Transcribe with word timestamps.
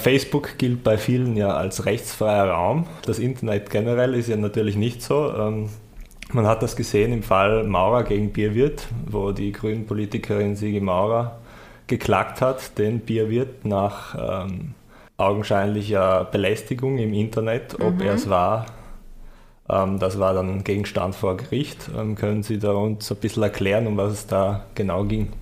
Facebook 0.00 0.58
gilt 0.58 0.82
bei 0.82 0.98
vielen 0.98 1.36
ja 1.36 1.54
als 1.54 1.86
rechtsfreier 1.86 2.50
Raum. 2.50 2.86
Das 3.06 3.18
Internet 3.18 3.70
generell 3.70 4.14
ist 4.14 4.28
ja 4.28 4.36
natürlich 4.36 4.76
nicht 4.76 5.02
so. 5.02 5.32
Ähm, 5.32 5.68
man 6.32 6.46
hat 6.46 6.62
das 6.62 6.76
gesehen 6.76 7.12
im 7.12 7.22
Fall 7.22 7.64
Maurer 7.64 8.04
gegen 8.04 8.32
Bierwirt, 8.32 8.88
wo 9.06 9.32
die 9.32 9.52
grünen 9.52 9.86
Politikerin 9.86 10.56
Sigi 10.56 10.80
Maurer 10.80 11.38
geklagt 11.86 12.40
hat, 12.40 12.78
den 12.78 13.00
Bierwirt 13.00 13.64
nach 13.64 14.44
ähm, 14.44 14.74
augenscheinlicher 15.16 16.24
Belästigung 16.24 16.98
im 16.98 17.12
Internet, 17.12 17.74
ob 17.80 17.94
mhm. 17.94 18.02
er 18.02 18.14
es 18.14 18.30
war. 18.30 18.66
Ähm, 19.68 19.98
das 19.98 20.18
war 20.18 20.34
dann 20.34 20.64
Gegenstand 20.64 21.14
vor 21.14 21.36
Gericht. 21.36 21.90
Ähm, 21.96 22.14
können 22.14 22.42
Sie 22.42 22.58
da 22.58 22.72
uns 22.72 23.10
ein 23.10 23.18
bisschen 23.18 23.42
erklären, 23.42 23.86
um 23.86 23.96
was 23.96 24.12
es 24.12 24.26
da 24.26 24.64
genau 24.74 25.04
ging? 25.04 25.32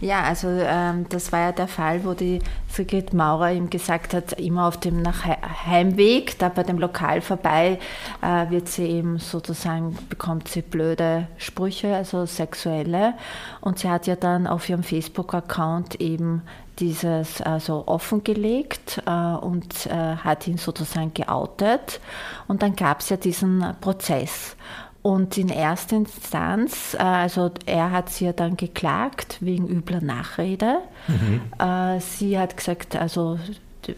Ja, 0.00 0.22
also 0.22 0.48
ähm, 0.48 1.06
das 1.10 1.30
war 1.30 1.40
ja 1.40 1.52
der 1.52 1.68
Fall, 1.68 2.04
wo 2.04 2.14
die 2.14 2.40
Sigrid 2.68 3.12
Maurer 3.12 3.52
ihm 3.52 3.68
gesagt 3.68 4.14
hat, 4.14 4.32
immer 4.32 4.66
auf 4.66 4.80
dem 4.80 5.02
nach 5.02 5.26
Heimweg, 5.66 6.38
da 6.38 6.48
bei 6.48 6.62
dem 6.62 6.78
Lokal 6.78 7.20
vorbei, 7.20 7.78
äh, 8.22 8.48
wird 8.50 8.68
sie 8.68 8.86
eben 8.86 9.18
sozusagen, 9.18 9.98
bekommt 10.08 10.48
sie 10.48 10.62
blöde 10.62 11.28
Sprüche, 11.36 11.94
also 11.94 12.24
sexuelle. 12.24 13.12
Und 13.60 13.80
sie 13.80 13.90
hat 13.90 14.06
ja 14.06 14.16
dann 14.16 14.46
auf 14.46 14.70
ihrem 14.70 14.82
Facebook-Account 14.82 16.00
eben 16.00 16.42
dieses 16.78 17.42
also 17.42 17.84
offengelegt 17.86 19.02
äh, 19.04 19.10
und 19.10 19.86
äh, 19.86 20.16
hat 20.16 20.46
ihn 20.48 20.56
sozusagen 20.56 21.12
geoutet. 21.12 22.00
Und 22.48 22.62
dann 22.62 22.74
gab 22.74 23.00
es 23.00 23.10
ja 23.10 23.18
diesen 23.18 23.62
Prozess. 23.82 24.56
Und 25.02 25.38
in 25.38 25.48
erster 25.48 25.96
Instanz, 25.96 26.94
äh, 26.94 27.02
also 27.02 27.50
er 27.64 27.90
hat 27.90 28.10
sie 28.10 28.26
ja 28.26 28.32
dann 28.32 28.56
geklagt 28.56 29.38
wegen 29.40 29.66
übler 29.66 30.02
Nachrede. 30.02 30.78
Mhm. 31.08 31.40
Äh, 31.58 32.00
sie 32.00 32.38
hat 32.38 32.56
gesagt, 32.56 32.96
also 32.96 33.38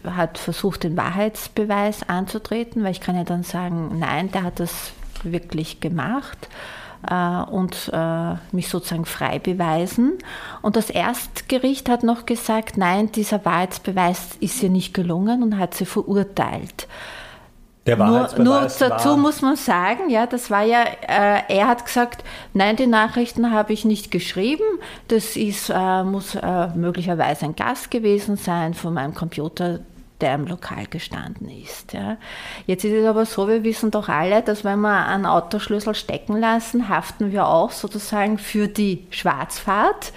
hat 0.05 0.37
versucht, 0.37 0.85
den 0.85 0.95
Wahrheitsbeweis 0.95 2.07
anzutreten, 2.07 2.83
weil 2.83 2.91
ich 2.91 3.01
kann 3.01 3.17
ja 3.17 3.25
dann 3.25 3.43
sagen, 3.43 3.99
nein, 3.99 4.31
der 4.31 4.43
hat 4.43 4.59
das 4.61 4.93
wirklich 5.23 5.81
gemacht 5.81 6.47
äh, 7.07 7.43
und 7.51 7.91
mich 8.53 8.69
sozusagen 8.69 9.05
frei 9.05 9.39
beweisen. 9.39 10.13
Und 10.61 10.77
das 10.77 10.89
Erstgericht 10.89 11.89
hat 11.89 12.03
noch 12.03 12.25
gesagt, 12.25 12.77
nein, 12.77 13.11
dieser 13.11 13.43
Wahrheitsbeweis 13.43 14.37
ist 14.39 14.63
ihr 14.63 14.69
nicht 14.69 14.93
gelungen 14.93 15.43
und 15.43 15.59
hat 15.59 15.73
sie 15.73 15.85
verurteilt. 15.85 16.87
Der 17.85 17.97
nur, 17.97 18.29
nur 18.37 18.61
dazu 18.61 19.09
war 19.09 19.17
muss 19.17 19.41
man 19.41 19.57
sagen, 19.57 20.09
ja, 20.09 20.25
das 20.25 20.49
war 20.49 20.63
ja, 20.63 20.83
äh, 20.83 21.41
er 21.49 21.67
hat 21.67 21.85
gesagt, 21.85 22.23
nein, 22.53 22.77
die 22.77 22.87
Nachrichten 22.87 23.51
habe 23.51 23.73
ich 23.73 23.83
nicht 23.83 24.09
geschrieben. 24.09 24.63
Das 25.09 25.35
ist, 25.35 25.69
äh, 25.69 26.03
muss 26.03 26.35
äh, 26.35 26.67
möglicherweise 26.75 27.45
ein 27.45 27.55
Gast 27.55 27.91
gewesen 27.91 28.37
sein 28.37 28.73
von 28.73 28.93
meinem 28.93 29.13
Computer, 29.13 29.79
der 30.21 30.35
im 30.35 30.47
Lokal 30.47 30.85
gestanden 30.85 31.49
ist. 31.49 31.91
Ja. 31.91 32.15
Jetzt 32.67 32.85
ist 32.85 32.93
es 32.93 33.05
aber 33.05 33.25
so, 33.25 33.49
wir 33.49 33.65
wissen 33.65 33.91
doch 33.91 34.07
alle, 34.07 34.41
dass 34.41 34.63
wenn 34.63 34.79
wir 34.79 35.05
einen 35.05 35.25
Autoschlüssel 35.25 35.93
stecken 35.93 36.37
lassen, 36.37 36.87
haften 36.87 37.33
wir 37.33 37.47
auch 37.47 37.71
sozusagen 37.71 38.37
für 38.37 38.69
die 38.69 39.05
Schwarzfahrt 39.09 40.13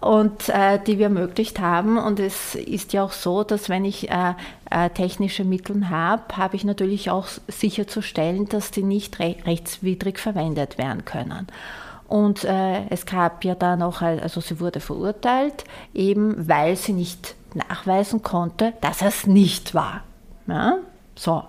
und 0.00 0.48
äh, 0.48 0.78
die 0.84 0.98
wir 0.98 1.06
ermöglicht 1.06 1.58
haben. 1.58 1.98
Und 1.98 2.20
es 2.20 2.54
ist 2.54 2.92
ja 2.92 3.02
auch 3.02 3.12
so, 3.12 3.42
dass 3.44 3.68
wenn 3.68 3.84
ich 3.84 4.10
äh, 4.10 4.34
äh, 4.70 4.90
technische 4.90 5.44
Mittel 5.44 5.88
habe, 5.88 6.36
habe 6.36 6.56
ich 6.56 6.64
natürlich 6.64 7.10
auch 7.10 7.26
sicherzustellen, 7.48 8.48
dass 8.48 8.70
die 8.70 8.82
nicht 8.82 9.18
re 9.18 9.36
rechtswidrig 9.44 10.18
verwendet 10.18 10.78
werden 10.78 11.04
können. 11.04 11.48
Und 12.06 12.44
äh, 12.44 12.86
es 12.88 13.04
gab 13.04 13.44
ja 13.44 13.54
dann 13.54 13.82
auch, 13.82 14.00
also 14.00 14.40
sie 14.40 14.60
wurde 14.60 14.80
verurteilt, 14.80 15.64
eben 15.92 16.48
weil 16.48 16.76
sie 16.76 16.94
nicht 16.94 17.34
nachweisen 17.54 18.22
konnte, 18.22 18.72
dass 18.80 19.02
es 19.02 19.26
nicht 19.26 19.74
war. 19.74 20.02
Ja? 20.46 20.78
So. 21.14 21.44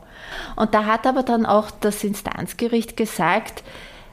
Und 0.56 0.74
da 0.74 0.86
hat 0.86 1.08
aber 1.08 1.24
dann 1.24 1.46
auch 1.46 1.72
das 1.72 2.04
Instanzgericht 2.04 2.98
gesagt, 2.98 3.64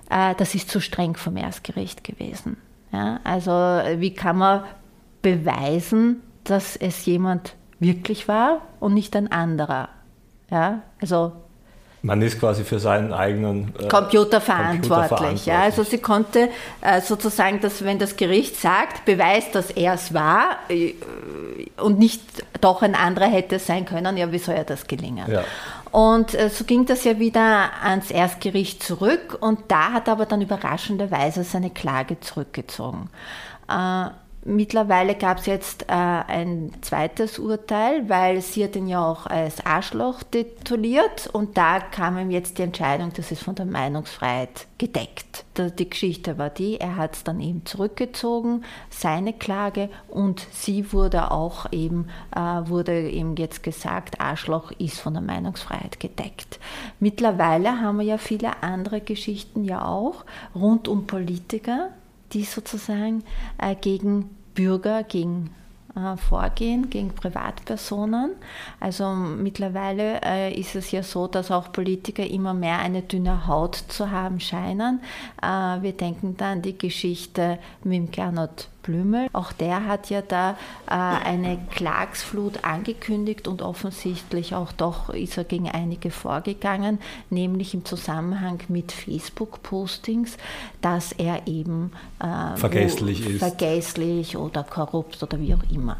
äh, 0.08 0.34
das 0.36 0.54
ist 0.54 0.70
zu 0.70 0.80
streng 0.80 1.16
vom 1.16 1.36
Erstgericht 1.36 2.04
gewesen. 2.04 2.58
Ja, 2.92 3.20
also 3.24 3.50
wie 3.50 4.14
kann 4.14 4.38
man 4.38 4.64
beweisen, 5.22 6.22
dass 6.44 6.76
es 6.76 7.04
jemand 7.06 7.54
wirklich 7.80 8.28
war 8.28 8.62
und 8.80 8.94
nicht 8.94 9.16
ein 9.16 9.30
anderer? 9.30 9.88
Ja, 10.50 10.82
also 11.00 11.32
man 12.06 12.22
ist 12.22 12.38
quasi 12.38 12.62
für 12.62 12.78
seinen 12.78 13.12
eigenen 13.12 13.74
äh, 13.80 13.88
Computer, 13.88 14.40
verantwortlich. 14.40 14.82
Computer 14.82 15.08
verantwortlich. 15.08 15.46
Ja, 15.46 15.62
also 15.62 15.82
sie 15.82 15.98
konnte 15.98 16.50
äh, 16.80 17.00
sozusagen, 17.00 17.60
dass 17.60 17.84
wenn 17.84 17.98
das 17.98 18.16
Gericht 18.16 18.54
sagt, 18.60 19.04
beweist, 19.04 19.56
dass 19.56 19.72
er 19.72 19.94
es 19.94 20.14
war 20.14 20.56
äh, 20.68 20.94
und 21.78 21.98
nicht 21.98 22.22
doch 22.60 22.82
ein 22.82 22.94
anderer 22.94 23.26
hätte 23.26 23.58
sein 23.58 23.86
können, 23.86 24.16
ja, 24.16 24.30
wie 24.30 24.38
soll 24.38 24.54
ja 24.54 24.62
das 24.62 24.86
gelingen? 24.86 25.28
Ja. 25.28 25.42
Und 25.96 26.34
äh, 26.34 26.50
so 26.50 26.64
ging 26.64 26.84
das 26.84 27.04
ja 27.04 27.18
wieder 27.18 27.70
ans 27.82 28.10
Erstgericht 28.10 28.82
zurück 28.82 29.38
und 29.40 29.60
da 29.68 29.92
hat 29.92 30.08
er 30.08 30.12
aber 30.12 30.26
dann 30.26 30.42
überraschenderweise 30.42 31.42
seine 31.42 31.70
Klage 31.70 32.20
zurückgezogen. 32.20 33.08
Mittlerweile 34.48 35.16
gab 35.16 35.38
es 35.38 35.46
jetzt 35.46 35.82
äh, 35.88 35.92
ein 35.92 36.70
zweites 36.80 37.40
Urteil, 37.40 38.08
weil 38.08 38.40
sie 38.40 38.62
hat 38.62 38.76
ihn 38.76 38.86
ja 38.86 39.04
auch 39.04 39.26
als 39.26 39.66
Arschloch 39.66 40.22
tituliert 40.22 41.28
und 41.32 41.56
da 41.56 41.80
kam 41.80 42.16
ihm 42.16 42.30
jetzt 42.30 42.58
die 42.58 42.62
Entscheidung, 42.62 43.12
das 43.12 43.32
ist 43.32 43.42
von 43.42 43.56
der 43.56 43.66
Meinungsfreiheit 43.66 44.68
gedeckt. 44.78 45.44
Die 45.58 45.90
Geschichte 45.90 46.38
war 46.38 46.50
die, 46.50 46.78
er 46.78 46.94
hat 46.94 47.16
es 47.16 47.24
dann 47.24 47.40
eben 47.40 47.66
zurückgezogen, 47.66 48.62
seine 48.88 49.32
Klage 49.32 49.88
und 50.06 50.46
sie 50.52 50.92
wurde 50.92 51.32
auch 51.32 51.72
eben, 51.72 52.08
äh, 52.30 52.38
wurde 52.38 53.10
eben 53.10 53.34
jetzt 53.34 53.64
gesagt, 53.64 54.20
Arschloch 54.20 54.70
ist 54.78 55.00
von 55.00 55.14
der 55.14 55.22
Meinungsfreiheit 55.24 55.98
gedeckt. 55.98 56.60
Mittlerweile 57.00 57.80
haben 57.80 57.98
wir 57.98 58.06
ja 58.06 58.18
viele 58.18 58.62
andere 58.62 59.00
Geschichten 59.00 59.64
ja 59.64 59.84
auch 59.84 60.24
rund 60.54 60.86
um 60.86 61.08
Politiker, 61.08 61.88
die 62.32 62.44
sozusagen 62.44 63.24
äh, 63.58 63.74
gegen 63.74 64.35
Bürger, 64.56 65.04
gegen 65.04 65.50
äh, 65.96 66.16
vorgehen, 66.16 66.90
gegen 66.90 67.10
Privatpersonen. 67.10 68.32
Also 68.80 69.08
mittlerweile 69.14 70.20
äh, 70.22 70.58
ist 70.58 70.74
es 70.74 70.90
ja 70.90 71.02
so, 71.02 71.26
dass 71.26 71.50
auch 71.50 71.72
Politiker 71.72 72.26
immer 72.26 72.52
mehr 72.52 72.80
eine 72.80 73.02
dünne 73.02 73.46
Haut 73.46 73.76
zu 73.76 74.10
haben 74.10 74.40
scheinen. 74.40 75.00
Äh, 75.40 75.46
wir 75.46 75.92
denken 75.92 76.36
da 76.36 76.52
an 76.52 76.62
die 76.62 76.76
Geschichte 76.76 77.58
mit 77.84 78.12
Gernot 78.12 78.68
Blümel. 78.86 79.28
Auch 79.32 79.52
der 79.52 79.86
hat 79.86 80.08
ja 80.10 80.22
da 80.22 80.52
äh, 80.86 80.92
eine 80.94 81.58
Klagsflut 81.74 82.64
angekündigt 82.64 83.48
und 83.48 83.62
offensichtlich 83.62 84.54
auch 84.54 84.72
doch 84.72 85.10
ist 85.10 85.36
er 85.36 85.44
gegen 85.44 85.68
einige 85.68 86.10
vorgegangen, 86.10 86.98
nämlich 87.28 87.74
im 87.74 87.84
Zusammenhang 87.84 88.60
mit 88.68 88.92
Facebook-Postings, 88.92 90.36
dass 90.80 91.12
er 91.12 91.46
eben 91.46 91.92
äh, 92.20 92.56
vergesslich 92.56 93.28
ist. 93.28 93.38
Vergesslich 93.40 94.36
oder 94.36 94.62
korrupt 94.62 95.22
oder 95.22 95.38
wie 95.40 95.54
auch 95.54 95.70
immer. 95.70 95.96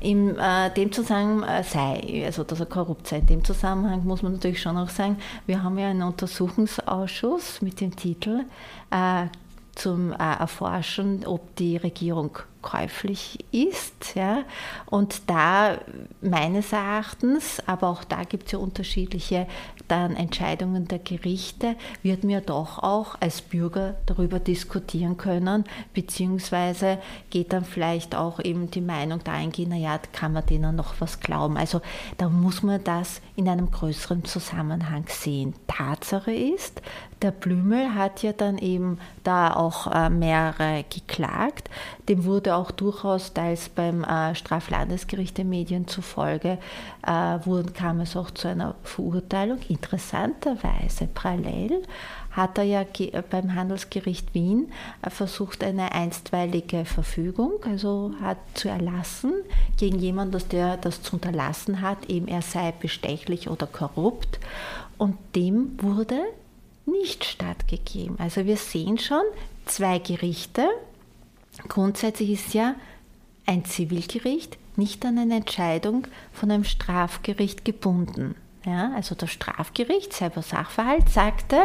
In 0.00 0.36
äh, 0.38 0.72
dem 0.74 0.90
Zusammenhang 0.92 1.42
äh, 1.42 1.62
sei, 1.62 2.24
also 2.24 2.42
dass 2.42 2.58
er 2.58 2.66
korrupt 2.66 3.06
sei, 3.06 3.18
in 3.18 3.26
dem 3.26 3.44
Zusammenhang 3.44 4.04
muss 4.04 4.22
man 4.22 4.32
natürlich 4.32 4.62
schon 4.62 4.78
auch 4.78 4.88
sagen, 4.88 5.18
wir 5.46 5.62
haben 5.62 5.78
ja 5.78 5.88
einen 5.88 6.02
Untersuchungsausschuss 6.02 7.60
mit 7.60 7.80
dem 7.80 7.94
Titel 7.94 8.44
äh, 8.90 9.26
zum 9.74 10.12
äh, 10.12 10.16
Erforschen, 10.16 11.26
ob 11.26 11.54
die 11.56 11.76
Regierung 11.76 12.38
käuflich 12.62 13.44
ist. 13.52 14.14
Ja? 14.14 14.44
Und 14.86 15.22
da 15.28 15.78
meines 16.20 16.72
Erachtens, 16.72 17.62
aber 17.66 17.88
auch 17.88 18.04
da 18.04 18.24
gibt 18.24 18.46
es 18.46 18.52
ja 18.52 18.58
unterschiedliche 18.58 19.46
dann 19.88 20.14
Entscheidungen 20.14 20.86
der 20.86 21.00
Gerichte, 21.00 21.76
wird 22.02 22.22
mir 22.22 22.40
doch 22.40 22.78
auch 22.78 23.16
als 23.20 23.42
Bürger 23.42 23.96
darüber 24.06 24.38
diskutieren 24.38 25.16
können, 25.16 25.64
beziehungsweise 25.94 26.98
geht 27.30 27.52
dann 27.52 27.64
vielleicht 27.64 28.14
auch 28.14 28.40
eben 28.40 28.70
die 28.70 28.80
Meinung 28.80 29.20
da 29.24 29.32
eingehen, 29.32 29.70
naja, 29.70 29.98
kann 30.12 30.32
man 30.32 30.46
denen 30.46 30.76
noch 30.76 30.94
was 31.00 31.20
glauben. 31.20 31.56
Also 31.56 31.80
da 32.18 32.28
muss 32.28 32.62
man 32.62 32.82
das 32.84 33.20
in 33.36 33.48
einem 33.48 33.70
größeren 33.70 34.24
Zusammenhang 34.24 35.04
sehen. 35.08 35.54
Tatsache 35.66 36.32
ist, 36.32 36.82
der 37.22 37.32
Blümel 37.32 37.94
hat 37.94 38.22
ja 38.22 38.32
dann 38.32 38.58
eben 38.58 38.98
da 39.24 39.52
auch 39.54 39.86
äh, 39.92 40.08
mehrere 40.08 40.84
geklagt. 40.88 41.68
Dem 42.08 42.24
wurde 42.24 42.49
auch 42.50 42.70
durchaus 42.70 43.32
teils 43.32 43.68
beim 43.68 44.04
äh, 44.04 44.34
Straflandesgericht 44.34 45.38
der 45.38 45.44
Medien 45.44 45.86
zufolge, 45.86 46.58
äh, 47.06 47.62
kam 47.74 48.00
es 48.00 48.16
auch 48.16 48.30
zu 48.30 48.48
einer 48.48 48.74
Verurteilung. 48.82 49.58
Interessanterweise 49.68 51.06
parallel 51.12 51.82
hat 52.30 52.58
er 52.58 52.64
ja 52.64 52.84
beim 53.28 53.54
Handelsgericht 53.54 54.34
Wien 54.34 54.72
versucht, 55.08 55.64
eine 55.64 55.92
einstweilige 55.92 56.84
Verfügung, 56.84 57.52
also 57.64 58.12
hat 58.20 58.38
zu 58.54 58.68
erlassen 58.68 59.32
gegen 59.76 59.98
jemanden, 59.98 60.40
der 60.50 60.76
das 60.76 61.02
zu 61.02 61.14
unterlassen 61.14 61.80
hat, 61.80 62.06
eben 62.08 62.28
er 62.28 62.42
sei 62.42 62.72
bestechlich 62.72 63.50
oder 63.50 63.66
korrupt. 63.66 64.38
Und 64.96 65.16
dem 65.34 65.76
wurde 65.82 66.20
nicht 66.86 67.24
stattgegeben. 67.24 68.16
Also 68.18 68.44
wir 68.46 68.56
sehen 68.56 68.98
schon 68.98 69.22
zwei 69.66 69.98
Gerichte. 69.98 70.68
Grundsätzlich 71.68 72.30
ist 72.30 72.54
ja 72.54 72.74
ein 73.46 73.64
Zivilgericht 73.64 74.58
nicht 74.76 75.04
an 75.04 75.18
eine 75.18 75.36
Entscheidung 75.36 76.06
von 76.32 76.50
einem 76.50 76.64
Strafgericht 76.64 77.64
gebunden. 77.64 78.34
Ja, 78.64 78.92
also 78.94 79.14
das 79.14 79.30
Strafgericht, 79.30 80.12
selber 80.12 80.42
Sachverhalt, 80.42 81.08
sagte, 81.08 81.56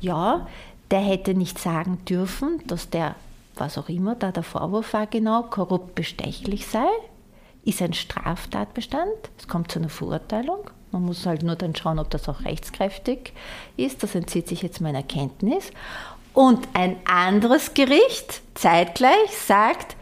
ja, 0.00 0.46
der 0.90 1.00
hätte 1.00 1.34
nicht 1.34 1.58
sagen 1.58 1.98
dürfen, 2.08 2.60
dass 2.66 2.90
der, 2.90 3.14
was 3.54 3.78
auch 3.78 3.88
immer 3.88 4.14
da 4.14 4.32
der 4.32 4.42
Vorwurf 4.42 4.92
war 4.92 5.06
genau, 5.06 5.42
korrupt 5.42 5.94
bestechlich 5.94 6.66
sei, 6.66 6.88
ist 7.64 7.82
ein 7.82 7.92
Straftatbestand, 7.92 9.10
es 9.38 9.48
kommt 9.48 9.70
zu 9.70 9.78
einer 9.78 9.90
Verurteilung. 9.90 10.70
Man 10.92 11.04
muss 11.04 11.26
halt 11.26 11.42
nur 11.42 11.54
dann 11.56 11.76
schauen, 11.76 11.98
ob 11.98 12.10
das 12.10 12.28
auch 12.28 12.44
rechtskräftig 12.44 13.32
ist. 13.76 14.02
Das 14.02 14.16
entzieht 14.16 14.48
sich 14.48 14.62
jetzt 14.62 14.80
meiner 14.80 15.04
Kenntnis. 15.04 15.70
Und 16.32 16.68
ein 16.74 16.96
anderes 17.04 17.74
Gericht 17.74 18.42
zeitgleich 18.54 19.36
sagt, 19.46 19.96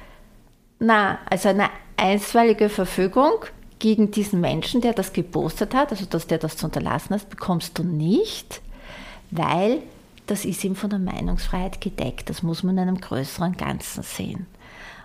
na, 0.78 1.18
also 1.30 1.48
eine 1.48 1.70
einstweilige 1.96 2.68
Verfügung 2.68 3.32
gegen 3.78 4.10
diesen 4.10 4.40
Menschen, 4.40 4.80
der 4.80 4.92
das 4.92 5.12
gepostet 5.12 5.74
hat, 5.74 5.90
also 5.90 6.04
dass 6.06 6.26
der 6.26 6.38
das 6.38 6.56
zu 6.56 6.66
unterlassen 6.66 7.14
hat, 7.14 7.28
bekommst 7.30 7.78
du 7.78 7.84
nicht, 7.84 8.60
weil 9.30 9.82
das 10.26 10.44
ist 10.44 10.62
ihm 10.64 10.76
von 10.76 10.90
der 10.90 10.98
Meinungsfreiheit 10.98 11.80
gedeckt. 11.80 12.28
Das 12.28 12.42
muss 12.42 12.62
man 12.62 12.76
in 12.76 12.82
einem 12.82 13.00
größeren 13.00 13.56
Ganzen 13.56 14.02
sehen. 14.02 14.46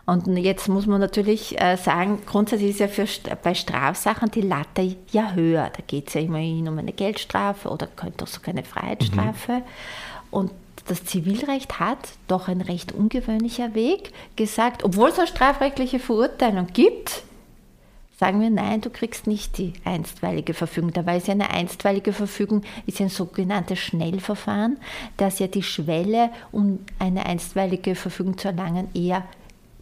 Und 0.06 0.28
jetzt 0.36 0.68
muss 0.68 0.86
man 0.86 1.00
natürlich 1.00 1.60
äh, 1.62 1.78
sagen, 1.78 2.20
grundsätzlich 2.26 2.72
ist 2.72 2.80
ja 2.82 2.90
für, 2.90 3.08
bei 3.42 3.54
Strafsachen 3.54 4.32
die 4.32 4.42
Latte 4.42 4.98
ja 5.12 5.32
höher. 5.32 5.72
Da 5.74 5.82
geht 5.88 6.10
es 6.10 6.16
ja 6.16 6.22
immerhin 6.22 6.68
um 6.68 6.78
eine 6.78 6.92
Geldstrafe 6.92 7.70
oder 7.70 7.88
könnte 7.88 8.26
auch 8.26 8.28
sogar 8.28 8.50
eine 8.50 8.64
Freiheitsstrafe. 8.64 9.54
Mhm. 9.54 9.64
Und 10.30 10.52
das 10.86 11.06
Zivilrecht 11.06 11.80
hat 11.80 12.00
doch 12.28 12.48
ein 12.48 12.62
recht 12.62 12.92
ungewöhnlicher 12.92 13.74
Weg 13.74 14.12
gesagt, 14.36 14.84
obwohl 14.84 15.10
es 15.10 15.18
eine 15.18 15.28
strafrechtliche 15.28 16.00
Verurteilung 16.00 16.68
gibt, 16.74 17.24
sagen 18.20 18.42
wir 18.42 18.50
nein, 18.50 18.82
du 18.82 18.90
kriegst 18.90 19.28
nicht 19.28 19.58
die 19.58 19.74
einstweilige 19.86 20.54
Verfügung. 20.54 20.94
Dabei 20.94 21.18
ist 21.18 21.28
ja 21.28 21.34
eine 21.34 21.50
einstweilige 21.50 22.14
Verfügung 22.14 22.64
ist 22.86 23.02
ein 23.02 23.10
sogenanntes 23.10 23.80
Schnellverfahren, 23.80 24.78
das 25.18 25.40
ja 25.40 25.48
die 25.48 25.64
Schwelle, 25.64 26.30
um 26.52 26.80
eine 27.00 27.26
einstweilige 27.26 27.96
Verfügung 27.96 28.38
zu 28.38 28.50
erlangen, 28.50 28.90
eher 28.94 29.24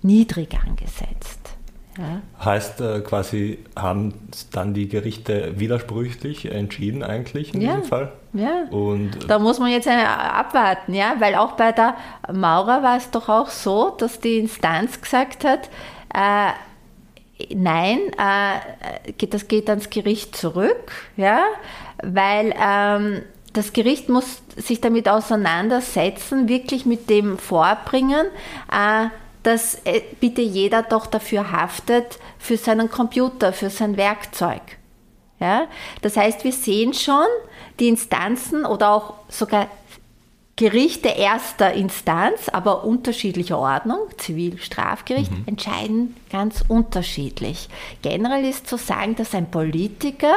niedrig 0.02 0.56
angesetzt. 0.56 1.56
Ja. 1.98 2.22
Heißt 2.44 2.80
äh, 2.82 3.02
quasi, 3.02 3.60
haben 3.76 4.14
dann 4.52 4.74
die 4.74 4.88
Gerichte 4.88 5.60
widersprüchlich 5.60 6.50
entschieden 6.52 7.04
eigentlich 7.04 7.54
in 7.54 7.62
ja. 7.62 7.76
diesem 7.76 7.84
Fall? 7.90 8.12
Ja. 8.34 8.64
Und 8.70 9.30
da 9.30 9.40
muss 9.40 9.60
man 9.60 9.72
jetzt 9.72 9.90
abwarten, 9.90 10.94
ja, 10.94 11.16
weil 11.20 11.36
auch 11.36 11.54
bei 11.54 11.74
der 11.74 11.96
Maurer 12.32 12.82
war 12.82 12.98
es 12.98 13.12
doch 13.12 13.28
auch 13.28 13.50
so, 13.50 13.90
dass 13.90 14.22
die 14.22 14.38
Instanz 14.38 15.02
gesagt 15.02 15.44
hat, 15.44 15.70
äh, 16.14 16.52
nein, 17.54 18.00
äh, 18.18 19.28
das 19.28 19.48
geht 19.50 19.70
ans 19.70 19.90
Gericht 19.90 20.36
zurück, 20.36 20.92
ja, 21.18 21.42
weil 22.02 22.54
ähm, 22.58 23.22
das 23.54 23.74
Gericht 23.74 24.08
muss 24.08 24.42
sich 24.56 24.80
damit 24.80 25.10
auseinandersetzen, 25.10 26.48
wirklich 26.48 26.86
mit 26.86 27.10
dem 27.10 27.38
vorbringen, 27.38 28.28
äh, 28.72 29.08
dass 29.44 29.76
äh, 29.86 30.02
bitte 30.20 30.42
jeder 30.42 30.84
doch 30.84 31.08
dafür 31.08 31.52
haftet, 31.52 32.20
für 32.38 32.58
seinen 32.58 32.90
Computer, 32.90 33.54
für 33.54 33.70
sein 33.70 33.98
Werkzeug. 33.98 34.62
Ja? 35.40 35.68
Das 36.02 36.18
heißt, 36.18 36.44
wir 36.44 36.52
sehen 36.52 36.94
schon, 36.94 37.28
die 37.80 37.88
Instanzen 37.88 38.66
oder 38.66 38.92
auch 38.92 39.14
sogar 39.28 39.68
Gerichte 40.58 41.10
erster 41.10 41.74
Instanz, 41.74 42.48
aber 42.50 42.84
unterschiedlicher 42.84 43.58
Ordnung, 43.58 44.00
Zivil, 44.18 44.60
Strafgericht, 44.60 45.32
mhm. 45.32 45.44
entscheiden 45.48 46.16
ganz 46.30 46.64
unterschiedlich. 46.68 47.68
Generell 48.04 48.46
ist 48.46 48.68
zu 48.68 48.78
sagen, 48.78 49.16
dass 49.16 49.34
ein 49.34 49.50
Politiker 49.50 50.36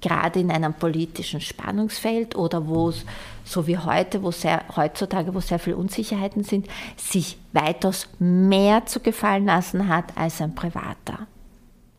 gerade 0.00 0.40
in 0.40 0.50
einem 0.50 0.74
politischen 0.74 1.40
Spannungsfeld 1.40 2.34
oder 2.34 2.66
wo 2.66 2.88
es, 2.88 3.04
so 3.44 3.66
wie 3.66 3.78
heute, 3.78 4.22
wo 4.22 4.30
sehr, 4.30 4.62
heutzutage, 4.76 5.34
wo 5.34 5.40
sehr 5.40 5.58
viele 5.58 5.76
Unsicherheiten 5.76 6.44
sind, 6.44 6.68
sich 6.96 7.38
weitaus 7.52 8.08
mehr 8.18 8.86
zu 8.86 9.00
gefallen 9.00 9.46
lassen 9.46 9.88
hat 9.88 10.16
als 10.16 10.40
ein 10.40 10.54
Privater. 10.54 11.26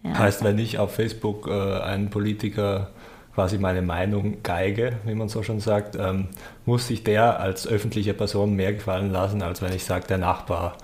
Ja. 0.03 0.17
Heißt, 0.17 0.43
wenn 0.43 0.59
ich 0.59 0.79
auf 0.79 0.95
Facebook 0.95 1.47
äh, 1.47 1.51
einen 1.51 2.09
Politiker 2.09 2.89
quasi 3.33 3.57
meine 3.57 3.81
Meinung 3.81 4.43
geige, 4.43 4.97
wie 5.05 5.15
man 5.15 5.29
so 5.29 5.43
schon 5.43 5.59
sagt, 5.59 5.95
ähm, 5.95 6.27
muss 6.65 6.87
sich 6.87 7.03
der 7.03 7.39
als 7.39 7.67
öffentliche 7.67 8.13
Person 8.13 8.55
mehr 8.55 8.73
gefallen 8.73 9.11
lassen, 9.11 9.41
als 9.41 9.61
wenn 9.61 9.73
ich 9.73 9.83
sage, 9.85 10.05
der 10.07 10.19
Nachbar 10.19 10.77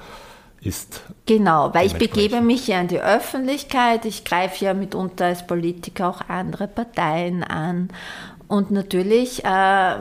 ist. 0.62 1.04
Genau, 1.26 1.74
weil 1.74 1.86
ich 1.86 1.94
begebe 1.94 2.42
mich 2.42 2.68
ja 2.68 2.82
in 2.82 2.88
die 2.88 3.00
Öffentlichkeit, 3.00 4.06
ich 4.06 4.26
greife 4.26 4.66
ja 4.66 4.74
mitunter 4.74 5.26
als 5.26 5.46
Politiker 5.46 6.10
auch 6.10 6.22
andere 6.28 6.68
Parteien 6.68 7.44
an 7.44 7.90
und 8.50 8.72
natürlich 8.72 9.46
äh, 9.46 9.96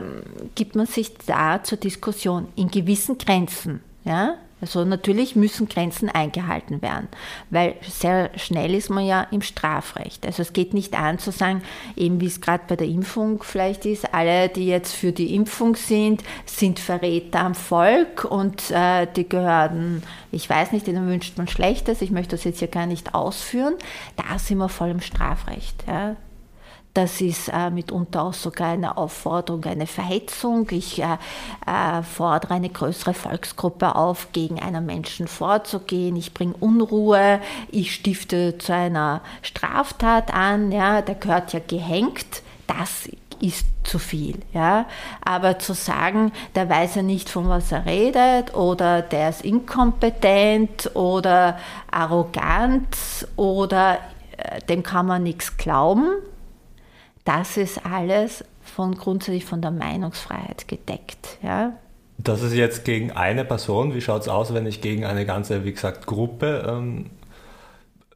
gibt 0.55 0.75
man 0.75 0.87
sich 0.87 1.13
da 1.27 1.63
zur 1.63 1.77
Diskussion 1.77 2.49
in 2.57 2.71
gewissen 2.71 3.19
Grenzen. 3.19 3.81
Ja? 4.05 4.37
Also 4.61 4.87
natürlich 4.87 5.37
müssen 5.37 5.69
Grenzen 5.69 6.09
eingehalten 6.09 6.81
werden, 6.81 7.09
weil 7.51 7.77
sehr 7.87 8.31
schnell 8.37 8.75
ist 8.75 8.89
man 8.89 9.05
ja 9.05 9.27
im 9.31 9.43
Strafrecht. 9.43 10.25
Also 10.25 10.43
es 10.43 10.55
geht 10.55 10.73
nicht 10.73 10.99
an 10.99 11.19
zu 11.19 11.31
sagen, 11.31 11.63
eben 11.95 12.23
wie 12.23 12.27
es 12.27 12.41
gerade 12.41 12.65
bei 12.67 12.75
der 12.75 12.89
Impfung 12.89 13.43
vielleicht 13.43 13.85
ist, 13.85 14.15
alle, 14.15 14.49
die 14.49 14.67
jetzt 14.67 14.95
für 14.95 15.13
die 15.13 15.35
Impfung 15.35 15.77
sind, 15.77 16.25
sind 16.47 16.81
Verräter 16.81 17.41
am 17.41 17.55
Volk 17.55 18.25
und 18.25 18.71
äh, 18.71 19.07
die 19.15 19.29
gehören, 19.29 20.03
ich 20.33 20.49
weiß 20.49 20.73
nicht, 20.73 20.87
denen 20.87 21.07
wünscht 21.07 21.37
man 21.37 21.49
Schlechtes, 21.49 22.01
ich 22.01 22.11
möchte 22.11 22.35
das 22.35 22.45
jetzt 22.45 22.61
hier 22.61 22.69
gar 22.69 22.87
nicht 22.87 23.15
ausführen. 23.15 23.75
Da 24.17 24.39
sind 24.39 24.57
wir 24.57 24.71
voll 24.71 24.89
im 24.89 25.03
Strafrecht. 25.03 25.85
Ja. 25.87 26.17
Das 26.99 27.21
ist 27.21 27.49
äh, 27.51 27.71
mitunter 27.71 28.25
auch 28.25 28.35
sogar 28.35 28.71
eine 28.71 28.97
Aufforderung, 28.97 29.65
eine 29.67 29.87
Verhetzung. 29.87 30.67
Ich 30.73 31.01
äh, 31.01 31.17
äh, 31.65 32.03
fordere 32.03 32.55
eine 32.55 32.71
größere 32.71 33.15
Volksgruppe 33.15 33.95
auf, 33.95 34.33
gegen 34.33 34.59
einen 34.59 34.85
Menschen 34.85 35.29
vorzugehen. 35.29 36.17
Ich 36.17 36.35
bringe 36.35 36.55
Unruhe. 36.59 37.41
Ich 37.71 37.95
stifte 37.95 38.59
zu 38.59 38.75
einer 38.75 39.21
Straftat 39.43 40.35
an. 40.35 40.73
Ja, 40.73 41.01
der 41.01 41.15
gehört 41.15 41.53
ja 41.53 41.61
gehängt. 41.65 42.43
Das 42.67 43.09
ist 43.41 43.65
zu 43.85 44.01
viel. 44.01 44.41
Ja? 44.53 44.87
Aber 45.25 45.61
zu 45.61 45.75
sagen, 45.75 46.33
der 46.57 46.69
weiß 46.69 46.97
ja 46.97 47.03
nicht, 47.03 47.29
von 47.29 47.49
was 47.49 47.71
er 47.71 47.87
redet 47.87 48.57
oder 48.57 49.03
der 49.03 49.29
ist 49.29 49.45
inkompetent 49.45 50.91
oder 50.97 51.61
arrogant 51.93 52.89
oder 53.37 53.99
äh, 54.37 54.61
dem 54.69 54.83
kann 54.83 55.07
man 55.07 55.23
nichts 55.23 55.57
glauben, 55.59 56.09
das 57.29 57.59
ist 57.59 57.85
alles 57.85 58.43
von 58.63 58.95
grundsätzlich 58.95 59.45
von 59.45 59.61
der 59.61 59.71
Meinungsfreiheit 59.71 60.67
gedeckt. 60.67 61.39
Ja? 61.43 61.75
Das 62.17 62.43
ist 62.43 62.55
jetzt 62.55 62.87
gegen 62.87 63.13
eine 63.13 63.45
Person. 63.45 63.95
Wie 63.95 64.01
schaut 64.01 64.23
es 64.23 64.29
aus, 64.29 64.55
wenn 64.55 64.65
ich 64.65 64.81
gegen 64.81 65.05
eine 65.05 65.27
ganze, 65.27 65.65
wie 65.65 65.73
gesagt, 65.73 66.07
Gruppe 66.07 66.67
ähm, 66.67 67.11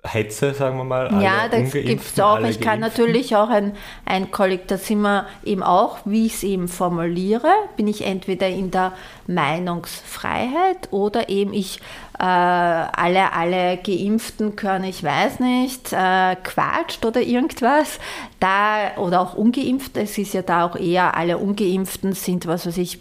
hetze, 0.05 0.53
sagen 0.53 0.79
wir 0.79 0.85
mal. 0.85 1.23
ja, 1.23 1.49
das 1.49 1.73
gibt 1.73 2.03
es 2.03 2.19
auch. 2.19 2.41
Ich 2.41 2.61
kann 2.61 2.81
natürlich 2.81 3.37
auch 3.37 3.49
ein, 3.49 3.77
ein 4.05 4.33
Kollektiv, 4.33 4.67
da 4.67 4.77
sind 4.77 5.01
wir 5.03 5.27
eben 5.45 5.63
auch, 5.63 5.99
wie 6.05 6.27
ich 6.27 6.35
es 6.35 6.43
eben 6.43 6.67
formuliere, 6.67 7.49
bin 7.77 7.87
ich 7.87 8.05
entweder 8.05 8.49
in 8.49 8.73
der 8.73 8.93
Meinungsfreiheit 9.29 10.89
oder 10.91 11.29
eben 11.29 11.53
ich, 11.53 11.79
äh, 12.19 12.25
alle, 12.25 13.33
alle 13.33 13.77
Geimpften 13.77 14.57
können, 14.57 14.85
ich 14.85 15.05
weiß 15.05 15.39
nicht, 15.39 15.93
äh, 15.93 16.37
quatscht 16.43 17.05
oder 17.05 17.21
irgendwas. 17.21 18.01
Da, 18.41 18.97
oder 18.97 19.21
auch 19.21 19.35
ungeimpft, 19.35 19.97
es 19.97 20.19
ist 20.19 20.35
ja 20.35 20.43
da 20.43 20.67
auch 20.67 20.75
eher, 20.75 21.17
alle 21.17 21.39
Ungeimpften 21.39 22.13
sind, 22.13 22.47
was 22.47 22.67
weiß 22.67 22.79
ich, 22.79 22.99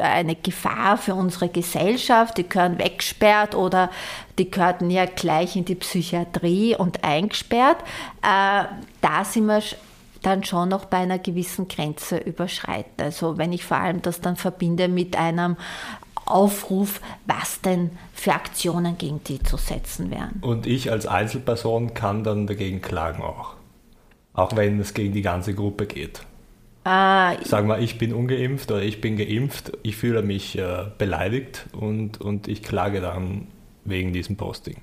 eine 0.00 0.36
Gefahr 0.36 0.96
für 0.98 1.14
unsere 1.14 1.48
Gesellschaft, 1.48 2.38
die 2.38 2.48
gehören 2.48 2.78
weggesperrt 2.78 3.54
oder 3.54 3.90
die 4.38 4.50
gehörten 4.50 4.90
ja 4.90 5.04
gleich 5.06 5.56
in 5.56 5.64
die 5.64 5.74
Psychiatrie 5.74 6.76
und 6.76 7.02
eingesperrt. 7.02 7.78
Äh, 8.22 8.64
da 9.00 9.24
sind 9.24 9.46
wir 9.46 9.62
dann 10.22 10.44
schon 10.44 10.68
noch 10.68 10.86
bei 10.86 10.98
einer 10.98 11.18
gewissen 11.18 11.68
Grenze 11.68 12.18
überschreiten. 12.18 13.04
Also 13.04 13.36
wenn 13.36 13.52
ich 13.52 13.64
vor 13.64 13.78
allem 13.78 14.02
das 14.02 14.20
dann 14.20 14.36
verbinde 14.36 14.88
mit 14.88 15.16
einem 15.16 15.56
Aufruf, 16.26 17.00
was 17.26 17.60
denn 17.60 17.90
für 18.14 18.32
Aktionen 18.32 18.96
gegen 18.96 19.22
die 19.24 19.42
zu 19.42 19.56
setzen 19.56 20.10
wären. 20.10 20.38
Und 20.40 20.66
ich 20.66 20.90
als 20.90 21.06
Einzelperson 21.06 21.94
kann 21.94 22.24
dann 22.24 22.46
dagegen 22.46 22.80
klagen 22.80 23.22
auch. 23.22 23.54
Auch 24.32 24.56
wenn 24.56 24.80
es 24.80 24.94
gegen 24.94 25.12
die 25.12 25.22
ganze 25.22 25.54
Gruppe 25.54 25.86
geht. 25.86 26.22
Äh, 26.84 27.42
Sagen 27.44 27.68
wir, 27.68 27.78
ich 27.78 27.98
bin 27.98 28.12
ungeimpft 28.12 28.70
oder 28.70 28.82
ich 28.82 29.00
bin 29.00 29.16
geimpft, 29.16 29.72
ich 29.82 29.96
fühle 29.96 30.22
mich 30.22 30.58
äh, 30.58 30.84
beleidigt 30.98 31.66
und, 31.72 32.20
und 32.20 32.46
ich 32.46 32.62
klage 32.62 33.00
dann 33.00 33.46
wegen 33.84 34.12
diesem 34.12 34.36
Posting. 34.36 34.76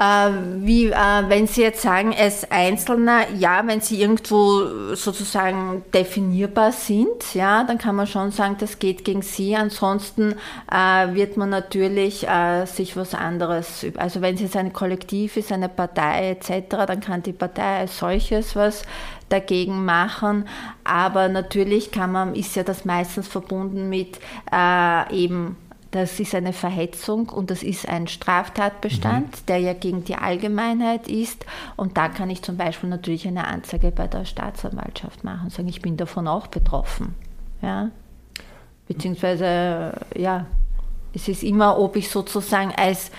Äh, 0.00 0.30
wie, 0.60 0.86
äh, 0.86 0.94
wenn 1.28 1.46
Sie 1.46 1.60
jetzt 1.60 1.82
sagen, 1.82 2.14
als 2.18 2.50
Einzelner, 2.50 3.28
ja, 3.36 3.62
wenn 3.66 3.82
Sie 3.82 4.00
irgendwo 4.00 4.94
sozusagen 4.94 5.84
definierbar 5.92 6.72
sind, 6.72 7.34
ja, 7.34 7.64
dann 7.64 7.76
kann 7.76 7.96
man 7.96 8.06
schon 8.06 8.30
sagen, 8.30 8.56
das 8.58 8.78
geht 8.78 9.04
gegen 9.04 9.20
Sie. 9.20 9.54
Ansonsten 9.54 10.36
äh, 10.72 11.14
wird 11.14 11.36
man 11.36 11.50
natürlich 11.50 12.26
sich 12.64 12.96
was 12.96 13.14
anderes, 13.14 13.86
also 13.96 14.20
wenn 14.20 14.36
es 14.36 14.40
jetzt 14.40 14.56
ein 14.56 14.72
Kollektiv 14.72 15.36
ist, 15.36 15.52
eine 15.52 15.68
Partei 15.68 16.30
etc., 16.30 16.86
dann 16.86 17.00
kann 17.00 17.22
die 17.22 17.32
Partei 17.32 17.80
als 17.80 17.98
solches 17.98 18.56
was 18.56 18.84
dagegen 19.28 19.84
machen. 19.84 20.46
Aber 20.84 21.28
natürlich 21.28 21.90
kann 21.90 22.12
man, 22.12 22.34
ist 22.34 22.56
ja 22.56 22.62
das 22.62 22.84
meistens 22.84 23.28
verbunden 23.28 23.88
mit 23.88 24.18
äh, 24.50 25.14
eben 25.14 25.56
das 25.90 26.20
ist 26.20 26.34
eine 26.34 26.52
Verhetzung 26.52 27.28
und 27.28 27.50
das 27.50 27.62
ist 27.62 27.88
ein 27.88 28.06
Straftatbestand, 28.06 29.26
mhm. 29.26 29.46
der 29.48 29.58
ja 29.58 29.72
gegen 29.72 30.04
die 30.04 30.14
Allgemeinheit 30.14 31.08
ist. 31.08 31.44
Und 31.76 31.96
da 31.96 32.08
kann 32.08 32.30
ich 32.30 32.42
zum 32.42 32.56
Beispiel 32.56 32.88
natürlich 32.88 33.26
eine 33.26 33.46
Anzeige 33.46 33.90
bei 33.90 34.06
der 34.06 34.24
Staatsanwaltschaft 34.24 35.24
machen 35.24 35.44
und 35.44 35.52
sagen, 35.52 35.68
ich 35.68 35.82
bin 35.82 35.96
davon 35.96 36.28
auch 36.28 36.46
betroffen. 36.46 37.14
Ja? 37.60 37.90
Beziehungsweise, 38.86 39.94
ja, 40.14 40.46
es 41.12 41.26
ist 41.26 41.42
immer, 41.42 41.78
ob 41.78 41.96
ich 41.96 42.08
sozusagen 42.08 42.72
als 42.76 43.10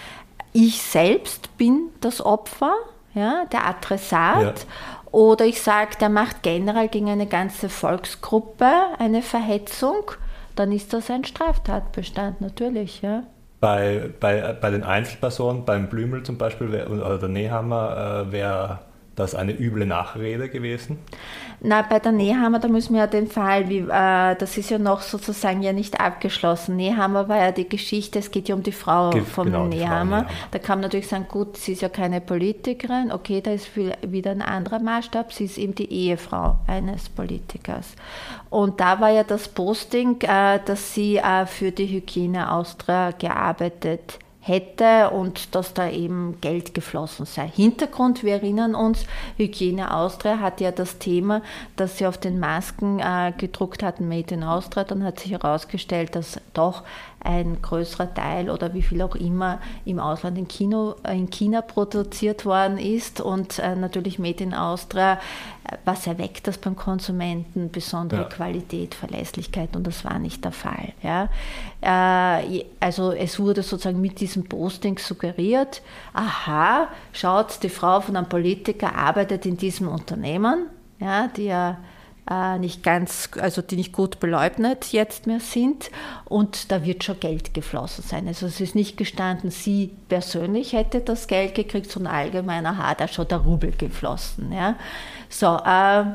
ich 0.54 0.82
selbst 0.82 1.58
bin 1.58 1.90
das 2.00 2.24
Opfer, 2.24 2.74
ja, 3.14 3.46
der 3.52 3.68
Adressat, 3.68 4.60
ja. 4.60 4.66
oder 5.12 5.46
ich 5.46 5.62
sage, 5.62 5.98
der 6.00 6.10
macht 6.10 6.44
generell 6.44 6.88
gegen 6.88 7.10
eine 7.10 7.28
ganze 7.28 7.68
Volksgruppe 7.68 8.70
eine 8.98 9.22
Verhetzung 9.22 10.12
dann 10.56 10.72
ist 10.72 10.94
das 10.94 11.10
ein 11.10 11.24
Straftatbestand, 11.24 12.42
natürlich, 12.42 13.02
ja. 13.02 13.24
Bei, 13.60 14.10
bei, 14.20 14.54
bei 14.54 14.72
den 14.72 14.84
Einzelpersonen, 14.84 15.66
beim 15.66 15.88
Blümel 15.88 16.24
zum 16.24 16.38
Beispiel 16.38 16.68
oder 16.88 17.20
der 17.20 17.30
Nehammer, 17.30 18.26
äh, 18.28 18.32
wäre 18.32 18.80
das 19.22 19.36
eine 19.36 19.54
üble 19.54 19.86
Nachrede 19.86 20.50
gewesen? 20.50 21.00
Na, 21.62 21.84
bei 21.84 22.00
der 22.00 22.12
Nehammer, 22.12 22.60
da 22.60 22.68
müssen 22.68 22.94
wir 22.94 23.02
ja 23.02 23.08
den 23.08 23.28
Fall, 23.28 23.70
wie, 23.70 23.80
äh, 23.80 24.36
das 24.36 24.58
ist 24.58 24.70
ja 24.70 24.80
noch 24.80 25.02
sozusagen 25.02 25.62
ja 25.62 25.74
nicht 25.74 26.00
abgeschlossen. 26.00 26.76
Nehammer 26.76 27.30
war 27.30 27.38
ja 27.38 27.52
die 27.52 27.70
Geschichte, 27.70 28.20
es 28.20 28.32
geht 28.32 28.50
ja 28.50 28.56
um 28.56 28.64
die 28.64 28.72
Frau 28.72 29.12
Ge 29.12 29.22
vom 29.22 29.46
genau, 29.46 29.68
Nehammer. 29.68 30.26
Da 30.50 30.60
kann 30.60 30.80
man 30.80 30.84
natürlich 30.84 31.08
sagen, 31.08 31.28
gut, 31.30 31.58
sie 31.58 31.74
ist 31.74 31.82
ja 31.82 31.90
keine 31.90 32.20
Politikerin, 32.20 33.12
okay, 33.12 33.42
da 33.42 33.52
ist 33.52 33.70
wieder 33.76 34.32
ein 34.32 34.42
anderer 34.42 34.80
Maßstab, 34.80 35.32
sie 35.32 35.46
ist 35.46 35.58
eben 35.58 35.76
die 35.76 35.92
Ehefrau 35.92 36.58
eines 36.68 37.10
Politikers. 37.10 37.96
Und 38.50 38.80
da 38.80 39.00
war 39.00 39.12
ja 39.12 39.24
das 39.24 39.48
Posting, 39.48 40.20
äh, 40.22 40.60
dass 40.66 40.94
sie 40.94 41.18
äh, 41.18 41.46
für 41.46 41.72
die 41.72 41.88
Hygiene 41.88 42.52
Austria 42.52 43.12
gearbeitet 43.12 44.02
hat 44.02 44.31
hätte 44.42 45.12
und 45.12 45.54
dass 45.56 45.74
da 45.76 45.88
eben 45.88 46.42
Geld 46.42 46.74
geflossen 46.74 47.28
sei. 47.28 47.48
Hintergrund, 47.48 48.24
wir 48.24 48.34
erinnern 48.34 48.74
uns, 48.74 49.06
Hygiene 49.38 49.94
Austria 49.96 50.40
hatte 50.40 50.64
ja 50.64 50.72
das 50.72 50.98
Thema, 50.98 51.44
dass 51.76 52.00
sie 52.00 52.08
auf 52.08 52.18
den 52.18 52.40
Masken 52.40 53.00
äh, 53.00 53.34
gedruckt 53.38 53.84
hatten, 53.84 54.08
Made 54.08 54.34
in 54.34 54.44
Austria. 54.44 54.84
Dann 54.84 55.04
hat 55.04 55.20
sich 55.20 55.32
herausgestellt, 55.32 56.16
dass 56.16 56.42
doch 56.54 56.84
ein 57.24 57.62
größerer 57.62 58.14
Teil 58.14 58.50
oder 58.50 58.74
wie 58.74 58.82
viel 58.82 59.02
auch 59.02 59.16
immer 59.16 59.60
im 59.86 60.00
Ausland 60.00 60.38
in, 60.38 60.48
Kino, 60.48 60.96
in 61.08 61.30
China 61.30 61.62
produziert 61.62 62.46
worden 62.46 62.78
ist 62.78 63.22
und 63.22 63.60
äh, 63.60 63.76
natürlich 63.76 64.20
Made 64.20 64.44
in 64.44 64.54
Austria, 64.54 65.14
äh, 65.64 65.78
was 65.86 66.08
erweckt 66.08 66.48
das 66.48 66.58
beim 66.58 66.76
Konsumenten? 66.76 67.70
Besondere 67.72 68.22
ja. 68.22 68.28
Qualität, 68.28 68.96
Verlässlichkeit 68.96 69.76
und 69.76 69.86
das 69.86 70.04
war 70.04 70.20
nicht 70.20 70.44
der 70.44 70.52
Fall. 70.52 70.94
Ja? 71.04 71.30
Äh, 71.82 72.66
also 72.80 73.12
es 73.12 73.40
wurde 73.40 73.62
sozusagen 73.62 74.02
mit 74.02 74.20
diesem 74.20 74.46
Posting 74.46 74.98
suggeriert, 74.98 75.82
aha, 76.14 76.88
schaut, 77.14 77.62
die 77.64 77.70
Frau 77.70 78.02
von 78.02 78.16
einem 78.16 78.30
Politiker 78.30 78.96
arbeitet 78.96 79.46
in 79.46 79.58
diesem 79.58 79.88
Unternehmen, 79.88 80.68
ja, 81.00 81.28
die 81.28 81.46
ja 81.46 81.78
äh, 82.32 82.58
nicht 82.60 82.84
ganz, 82.84 83.30
also 83.40 83.62
die 83.62 83.76
nicht 83.76 83.92
gut 83.92 84.20
beleugnet 84.20 84.94
jetzt 84.94 85.28
mehr 85.28 85.40
sind 85.40 85.92
und 86.26 86.72
da 86.72 86.86
wird 86.86 87.04
schon 87.04 87.20
Geld 87.20 87.54
geflossen 87.54 88.04
sein. 88.08 88.28
Also 88.28 88.46
es 88.46 88.62
ist 88.62 88.76
nicht 88.76 88.96
gestanden, 88.96 89.52
sie 89.52 89.92
persönlich 90.08 90.74
hätte 90.74 91.02
das 91.02 91.28
Geld 91.28 91.56
gekriegt, 91.56 91.92
sondern 91.92 92.14
allgemeiner 92.14 92.78
hat 92.78 93.02
da 93.02 93.08
schon 93.08 93.28
der 93.28 93.40
Rubel 93.40 93.72
geflossen. 93.72 94.52
Ja. 94.54 94.76
So, 95.30 95.58
äh, 95.58 96.06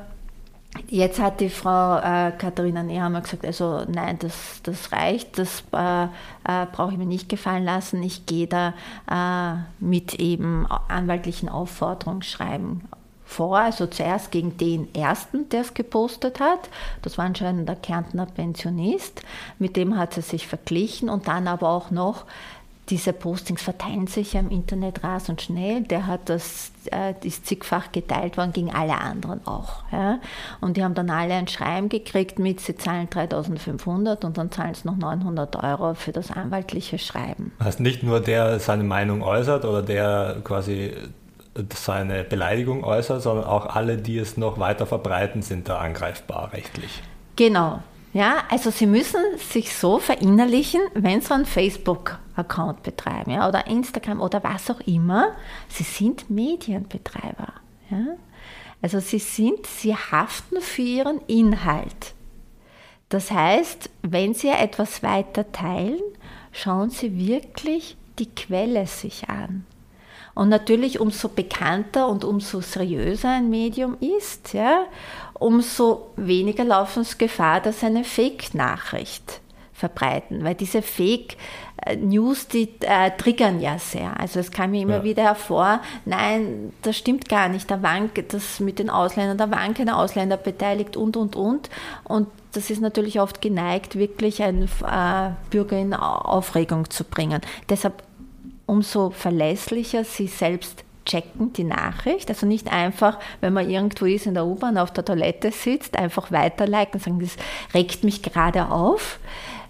Jetzt 0.89 1.19
hat 1.19 1.41
die 1.41 1.49
Frau 1.49 1.97
äh, 1.97 2.33
Katharina 2.33 2.83
Nehammer 2.83 3.23
gesagt, 3.23 3.47
also 3.47 3.85
nein, 3.89 4.19
das, 4.19 4.61
das 4.63 4.93
reicht, 4.93 5.39
das 5.39 5.65
äh, 5.73 6.05
äh, 6.05 6.67
brauche 6.71 6.93
ich 6.93 6.99
mir 6.99 7.07
nicht 7.07 7.31
gefallen 7.31 7.65
lassen. 7.65 8.03
Ich 8.03 8.27
gehe 8.27 8.47
da 8.47 8.75
äh, 9.11 9.57
mit 9.83 10.17
eben 10.17 10.67
anwaltlichen 10.67 11.49
Aufforderungsschreiben 11.49 12.83
vor, 13.27 13.59
also 13.59 13.87
zuerst 13.87 14.31
gegen 14.31 14.57
den 14.57 14.95
ersten, 14.95 15.49
der 15.51 15.63
es 15.63 15.75
gepostet 15.75 16.41
hat. 16.41 16.71
Das 17.03 17.19
war 17.19 17.27
anscheinend 17.27 17.69
der 17.69 17.77
Kärntner 17.77 18.27
Pensionist. 18.27 19.23
Mit 19.59 19.77
dem 19.77 19.99
hat 19.99 20.15
sie 20.15 20.23
sich 20.23 20.47
verglichen 20.47 21.09
und 21.11 21.29
dann 21.29 21.49
aber 21.49 21.69
auch 21.69 21.91
noch 21.91 22.25
diese 22.89 23.13
Postings 23.13 23.63
verteilen 23.63 24.07
sich 24.07 24.35
ja 24.35 24.41
im 24.41 24.51
Internet 24.51 25.03
rasend 25.03 25.43
schnell. 25.43 25.83
Der 25.83 26.07
hat 26.07 26.29
das, 26.29 26.71
äh, 26.93 27.15
ist 27.25 27.47
zigfach 27.47 27.91
geteilt 27.91 28.37
worden 28.37 28.53
gegen 28.53 28.73
alle 28.73 28.97
anderen 28.99 29.45
auch. 29.47 29.83
Ja? 29.91 30.21
Und 30.61 30.77
die 30.77 30.85
haben 30.85 30.95
dann 30.95 31.11
alle 31.11 31.35
ein 31.35 31.49
Schreiben 31.49 31.89
gekriegt 31.89 32.39
mit, 32.39 32.61
sie 32.61 32.77
zahlen 32.77 33.11
3500 33.11 34.25
und 34.25 34.39
dann 34.39 34.53
zahlen 34.53 34.75
sie 34.75 34.87
noch 34.87 34.97
900 34.97 35.57
Euro 35.65 35.95
für 35.95 36.13
das 36.13 36.31
anwaltliche 36.31 36.99
Schreiben. 36.99 37.53
Heißt 37.63 37.81
nicht 37.81 38.03
nur 38.03 38.21
der 38.21 38.61
seine 38.61 38.85
Meinung 38.85 39.23
äußert 39.23 39.65
oder 39.65 39.83
der 39.83 40.37
quasi 40.45 40.93
seine 41.75 42.25
Beleidigung 42.25 42.85
äußert, 42.85 43.23
sondern 43.23 43.45
auch 43.45 43.75
alle, 43.75 43.97
die 43.97 44.19
es 44.19 44.37
noch 44.37 44.59
weiter 44.59 44.87
verbreiten, 44.87 45.43
sind 45.43 45.69
da 45.69 45.79
angreifbar 45.79 46.53
rechtlich. 46.53 47.03
Genau. 47.37 47.81
Ja, 48.13 48.45
also 48.49 48.71
Sie 48.71 48.87
müssen 48.87 49.21
sich 49.37 49.77
so 49.77 49.99
verinnerlichen, 49.99 50.81
wenn 50.95 51.21
Sie 51.21 51.35
einen 51.35 51.45
Facebook-Account 51.45 52.83
betreiben 52.83 53.33
ja, 53.33 53.47
oder 53.47 53.67
Instagram 53.67 54.23
oder 54.23 54.43
was 54.43 54.71
auch 54.71 54.81
immer, 54.81 55.33
Sie 55.69 55.83
sind 55.83 56.31
Medienbetreiber. 56.31 57.53
Ja? 57.91 58.07
Also 58.81 59.01
Sie 59.01 59.19
sind, 59.19 59.67
Sie 59.67 59.95
haften 59.95 60.63
für 60.63 60.83
Ihren 60.83 61.21
Inhalt. 61.27 62.15
Das 63.09 63.31
heißt, 63.31 63.91
wenn 64.03 64.33
Sie 64.33 64.49
etwas 64.49 65.03
weiter 65.03 65.53
teilen, 65.53 66.01
schauen 66.53 66.91
Sie 66.91 67.19
wirklich 67.19 67.97
die 68.19 68.35
Quelle 68.35 68.87
sich 68.87 69.29
an. 69.29 69.67
Und 70.37 70.51
natürlich, 70.51 71.01
umso 71.01 71.31
bekannter 71.31 72.09
und 72.09 72.23
umso 72.23 72.61
seriöser 72.61 73.31
ein 73.31 73.49
Medium 73.49 73.97
ist, 74.01 74.53
ja, 74.53 74.85
umso 75.33 76.11
weniger 76.17 76.63
laufen 76.63 77.01
es 77.01 77.17
Gefahr, 77.17 77.63
dass 77.63 77.83
eine 77.83 78.05
Fake-Nachricht 78.05 79.41
verbreiten, 79.73 80.45
weil 80.45 80.55
diese 80.55 80.83
Fake 80.83 81.39
News, 81.99 82.49
die 82.49 82.69
äh, 82.81 83.11
triggern 83.17 83.61
ja 83.61 83.79
sehr. 83.79 84.19
Also 84.21 84.41
es 84.41 84.51
kam 84.51 84.73
mir 84.73 84.83
immer 84.83 84.99
ja. 84.99 85.05
wieder 85.05 85.23
hervor, 85.23 85.81
nein, 86.05 86.73
das 86.83 86.99
stimmt 86.99 87.31
gar 87.31 87.49
nicht, 87.49 87.71
da 87.71 87.83
waren 87.83 88.11
das 88.29 88.61
mit 88.61 88.79
den 88.79 88.91
Ausländern, 88.91 89.39
da 89.39 89.51
waren 89.51 89.73
keine 89.73 89.97
Ausländer 89.97 90.37
beteiligt 90.37 90.99
und, 90.99 91.17
und, 91.17 91.35
und. 91.35 91.71
Und 92.05 92.29
das 92.53 92.69
ist 92.69 92.83
natürlich 92.83 93.21
oft 93.21 93.41
geneigt, 93.41 93.97
wirklich 93.97 94.43
einen 94.43 94.65
äh, 94.65 95.31
Bürger 95.49 95.79
in 95.79 95.95
Aufregung 95.95 96.91
zu 96.91 97.05
bringen. 97.05 97.41
Deshalb 97.71 98.03
umso 98.67 99.11
verlässlicher 99.11 100.05
sie 100.05 100.27
selbst 100.27 100.85
checken 101.07 101.53
die 101.53 101.65
Nachricht. 101.65 102.29
Also 102.29 102.47
nicht 102.47 102.71
einfach, 102.71 103.19
wenn 103.41 103.53
man 103.53 103.71
irgendwo 103.71 104.05
ist 104.05 104.27
in 104.27 104.35
der 104.35 104.45
U-Bahn 104.45 104.77
auf 104.77 104.93
der 104.93 105.05
Toilette 105.05 105.53
sitzt, 105.53 105.97
einfach 105.97 106.31
weiterliken 106.33 106.95
und 106.95 107.01
sagen, 107.01 107.21
das 107.21 107.37
regt 107.73 108.05
mich 108.05 108.23
gerade 108.23 108.71
auf. 108.71 109.19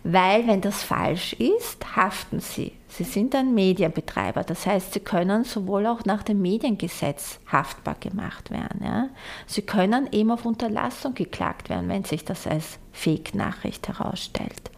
Weil 0.02 0.46
wenn 0.46 0.60
das 0.60 0.82
falsch 0.82 1.34
ist, 1.34 1.96
haften 1.96 2.40
sie. 2.40 2.72
Sie 2.88 3.04
sind 3.04 3.34
ein 3.34 3.54
Medienbetreiber. 3.54 4.44
Das 4.44 4.64
heißt, 4.64 4.94
sie 4.94 5.00
können 5.00 5.44
sowohl 5.44 5.86
auch 5.86 6.04
nach 6.04 6.22
dem 6.22 6.40
Mediengesetz 6.40 7.40
haftbar 7.50 7.96
gemacht 7.96 8.50
werden. 8.50 8.82
Ja? 8.84 9.08
Sie 9.46 9.62
können 9.62 10.08
eben 10.12 10.30
auf 10.30 10.46
Unterlassung 10.46 11.14
geklagt 11.14 11.68
werden, 11.68 11.88
wenn 11.88 12.04
sich 12.04 12.24
das 12.24 12.46
als 12.46 12.78
Fake-Nachricht 12.92 13.88
herausstellt. 13.88 14.70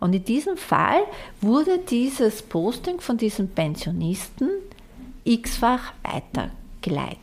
Und 0.00 0.14
in 0.14 0.24
diesem 0.24 0.56
Fall 0.56 1.02
wurde 1.40 1.78
dieses 1.78 2.42
Posting 2.42 3.00
von 3.00 3.16
diesem 3.16 3.48
Pensionisten 3.48 4.48
x-fach 5.24 5.92
weitergeleitet. 6.02 7.18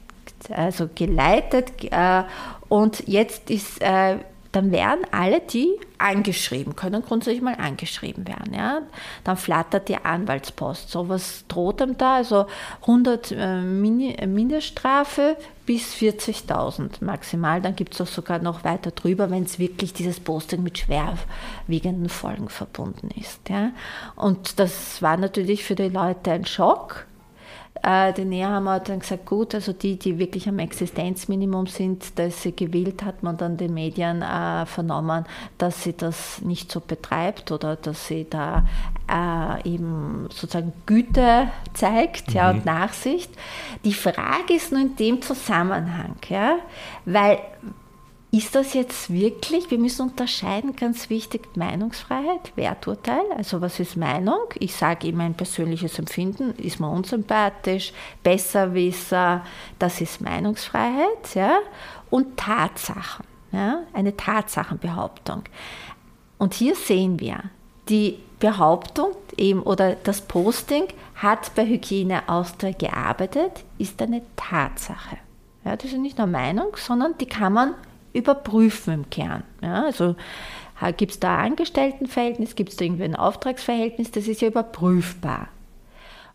Also 0.50 0.90
geleitet 0.94 1.72
äh, 1.92 2.24
und 2.68 3.08
jetzt 3.08 3.50
ist 3.50 3.82
äh, 3.82 4.18
dann 4.54 4.72
werden 4.72 5.02
alle 5.12 5.42
die 5.42 5.74
angeschrieben, 5.98 6.76
können 6.76 7.02
grundsätzlich 7.02 7.42
mal 7.42 7.56
angeschrieben 7.56 8.28
werden. 8.28 8.54
Ja? 8.54 8.84
Dann 9.24 9.36
flattert 9.36 9.90
die 9.90 9.98
Anwaltspost. 9.98 10.92
So 10.92 11.10
was 11.10 11.46
droht 11.48 11.82
ihm 11.82 11.98
da? 11.98 12.18
Also 12.18 12.46
100 12.82 13.32
äh, 13.32 13.62
Mindeststrafe 14.28 15.38
bis 15.66 15.96
40.000 15.96 17.04
maximal. 17.04 17.62
Dann 17.62 17.76
gibt 17.76 17.96
es 17.96 18.02
auch 18.02 18.08
sogar 18.08 18.40
noch 18.40 18.64
weiter 18.64 18.92
drüber, 18.92 19.32
wenn 19.32 19.44
es 19.44 19.58
wirklich 19.58 19.92
dieses 19.92 20.20
Posting 20.20 20.62
mit 20.62 20.78
schwerwiegenden 20.78 22.10
Folgen 22.10 22.50
verbunden 22.50 23.10
ist. 23.20 23.50
Ja? 23.50 23.72
Und 24.16 24.60
das 24.60 25.02
war 25.02 25.18
natürlich 25.18 25.64
für 25.64 25.76
die 25.76 25.90
Leute 25.90 26.32
ein 26.32 26.46
Schock. 26.46 27.08
Äh, 27.84 28.14
die 28.14 28.24
Nehammer 28.24 28.74
hat 28.74 28.88
dann 28.88 29.00
gesagt, 29.00 29.26
gut, 29.26 29.54
also 29.54 29.74
die, 29.74 30.00
die 30.00 30.18
wirklich 30.18 30.48
am 30.48 30.58
Existenzminimum 30.60 31.68
sind, 31.68 32.18
dass 32.18 32.42
sie 32.42 32.56
gewählt, 32.56 33.04
hat 33.04 33.24
man 33.24 33.36
dann 33.36 33.58
den 33.58 33.74
Medien 33.74 34.22
äh, 34.22 34.66
vernommen, 34.66 35.26
dass 35.58 35.84
sie 35.84 35.92
das 35.92 36.42
nicht 36.42 36.72
so 36.72 36.80
betreibt 36.80 37.52
oder 37.52 37.76
dass 37.76 38.08
sie 38.08 38.26
da 38.30 38.66
äh, 39.12 39.70
eben 39.70 40.28
sozusagen 40.30 40.72
Güte 40.86 41.50
zeigt 41.74 42.30
mhm. 42.30 42.36
ja, 42.36 42.52
und 42.52 42.66
Nachsicht. 42.66 43.32
Die 43.84 43.94
Frage 43.94 44.54
ist 44.56 44.72
nur 44.72 44.82
in 44.82 44.96
dem 44.96 45.22
Zusammenhang, 45.22 46.16
ja, 46.30 46.60
weil 47.04 47.40
ist 48.34 48.56
das 48.56 48.74
jetzt 48.74 49.14
wirklich, 49.14 49.70
wir 49.70 49.78
müssen 49.78 50.10
unterscheiden, 50.10 50.76
ganz 50.76 51.12
wichtig, 51.12 51.56
Meinungsfreiheit, 51.56 52.52
Werturteil, 52.56 53.22
also 53.38 53.62
was 53.62 53.80
ist 53.80 53.96
Meinung? 53.96 54.40
Ich 54.58 54.76
sage 54.76 55.08
ihm 55.08 55.18
mein 55.18 55.36
persönliches 55.36 56.00
Empfinden, 56.00 56.56
ist 56.56 56.80
mir 56.80 56.90
unsympathisch, 56.90 57.94
Besserwisser, 58.24 59.46
das 59.78 60.02
ist 60.02 60.20
Meinungsfreiheit, 60.20 61.36
ja? 61.36 61.60
Und 62.10 62.36
Tatsachen, 62.36 63.24
ja? 63.52 63.84
eine 63.94 64.18
Tatsachenbehauptung. 64.18 65.44
Und 66.40 66.56
hier 66.56 66.76
sehen 66.76 67.20
wir, 67.20 67.40
die 67.88 68.18
Behauptung 68.40 69.12
eben 69.38 69.62
oder 69.62 69.94
das 69.94 70.22
Posting 70.22 70.86
hat 71.14 71.54
bei 71.54 71.68
Hygiene 71.68 72.28
Austria 72.28 72.72
gearbeitet, 72.72 73.64
ist 73.78 74.02
eine 74.02 74.24
Tatsache. 74.36 75.18
Ja, 75.64 75.76
das 75.76 75.92
ist 75.92 76.00
nicht 76.00 76.18
nur 76.18 76.26
Meinung, 76.26 76.76
sondern 76.78 77.16
die 77.20 77.28
kann 77.28 77.54
man 77.54 77.76
überprüfen 78.14 78.94
im 78.94 79.10
Kern. 79.10 79.44
Ja, 79.62 79.84
also 79.84 80.16
gibt 80.98 81.14
es 81.14 81.20
da 81.20 81.38
ein 81.38 81.52
Angestelltenverhältnis, 81.52 82.56
gibt 82.56 82.70
es 82.70 82.78
da 82.78 82.86
irgendwie 82.86 83.04
ein 83.04 83.16
Auftragsverhältnis, 83.16 84.12
das 84.12 84.28
ist 84.28 84.42
ja 84.42 84.48
überprüfbar. 84.50 85.48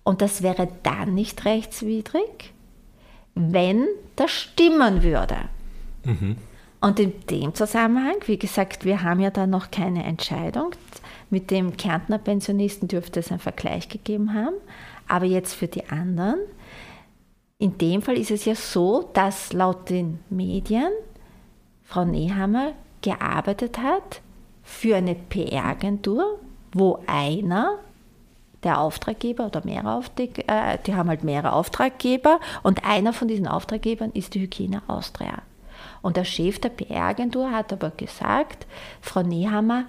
Und 0.05 0.23
das 0.23 0.43
wäre 0.43 0.69
dann 0.83 1.15
nicht 1.15 1.45
rechtswidrig, 1.45 2.53
wenn 3.35 3.87
das 4.17 4.31
stimmen 4.31 5.03
würde. 5.03 5.37
Mhm. 6.05 6.37
Und 6.81 7.01
in 7.01 7.13
dem 7.29 7.55
Zusammenhang, 7.55 8.17
wie 8.27 8.39
gesagt, 8.39 8.85
wir 8.85 9.03
haben 9.03 9.21
ja 9.21 9.31
da 9.31 9.47
noch 9.47 9.71
keine 9.71 10.05
Entscheidung. 10.05 10.71
Mit 11.29 11.51
dem 11.51 11.77
Kärntner 11.77 12.19
Pensionisten 12.19 12.89
dürfte 12.89 13.21
es 13.21 13.31
einen 13.31 13.41
Vergleich 13.41 13.89
gegeben 13.89 14.33
haben. 14.33 14.55
Aber 15.09 15.27
jetzt 15.27 15.55
für 15.55 15.67
die 15.67 15.89
anderen. 15.91 16.39
In 17.59 17.77
dem 17.79 18.01
Fall 18.01 18.17
ist 18.17 18.31
es 18.31 18.45
ja 18.45 18.55
so, 18.55 19.11
dass 19.13 19.53
laut 19.53 19.91
den 19.91 20.21
Medien 20.31 20.91
Frau 21.89 22.05
Nehammer 22.05 22.73
gearbeitet 23.01 23.79
hat 23.79 24.21
für 24.63 24.97
eine 24.97 25.15
PR-Agentur, 25.15 26.39
wo 26.73 26.99
einer 27.07 27.79
der 28.63 28.81
Auftraggeber 28.81 29.47
oder 29.47 29.65
mehrere 29.65 29.95
Auftraggeber, 29.95 30.53
äh, 30.53 30.79
die 30.85 30.95
haben 30.95 31.09
halt 31.09 31.25
mehrere 31.25 31.53
Auftraggeber 31.53 32.41
und 32.63 32.85
einer 32.85 33.15
von 33.15 33.27
diesen 33.27 33.49
Auftraggebern 33.49 34.11
ist 34.13 34.35
die 34.35 34.41
Hygiene 34.41 34.83
Austria. 34.87 35.39
Und 36.03 36.19
der 36.19 36.25
Chef 36.25 36.59
der 36.59 36.69
PR-Agentur 36.69 37.53
hat 37.53 37.73
aber 37.73 37.91
gesagt, 37.91 38.67
Frau 39.01 39.23
Nehammer 39.23 39.85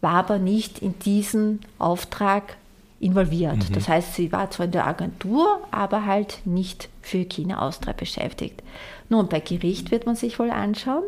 war 0.00 0.14
aber 0.14 0.38
nicht 0.38 0.80
in 0.80 0.98
diesen 0.98 1.60
Auftrag 1.78 2.56
involviert. 2.98 3.68
Mhm. 3.68 3.74
Das 3.74 3.88
heißt, 3.88 4.14
sie 4.14 4.32
war 4.32 4.50
zwar 4.50 4.66
in 4.66 4.72
der 4.72 4.86
Agentur, 4.86 5.60
aber 5.70 6.04
halt 6.04 6.40
nicht 6.44 6.88
für 7.00 7.18
Hygiene 7.18 7.62
Austria 7.62 7.92
beschäftigt. 7.92 8.60
Nun, 9.08 9.28
bei 9.28 9.38
Gericht 9.38 9.92
wird 9.92 10.06
man 10.06 10.16
sich 10.16 10.40
wohl 10.40 10.50
anschauen, 10.50 11.04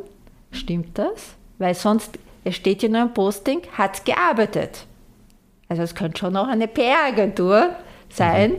Stimmt 0.50 0.98
das? 0.98 1.34
Weil 1.58 1.74
sonst, 1.74 2.18
es 2.44 2.56
steht 2.56 2.82
ja 2.82 2.88
nur 2.88 3.02
im 3.02 3.14
Posting, 3.14 3.62
hat 3.76 4.04
gearbeitet. 4.04 4.86
Also 5.68 5.82
es 5.82 5.94
könnte 5.94 6.18
schon 6.18 6.36
auch 6.36 6.46
eine 6.46 6.68
PR-Agentur 6.68 7.70
sein, 8.08 8.52
mhm. 8.52 8.56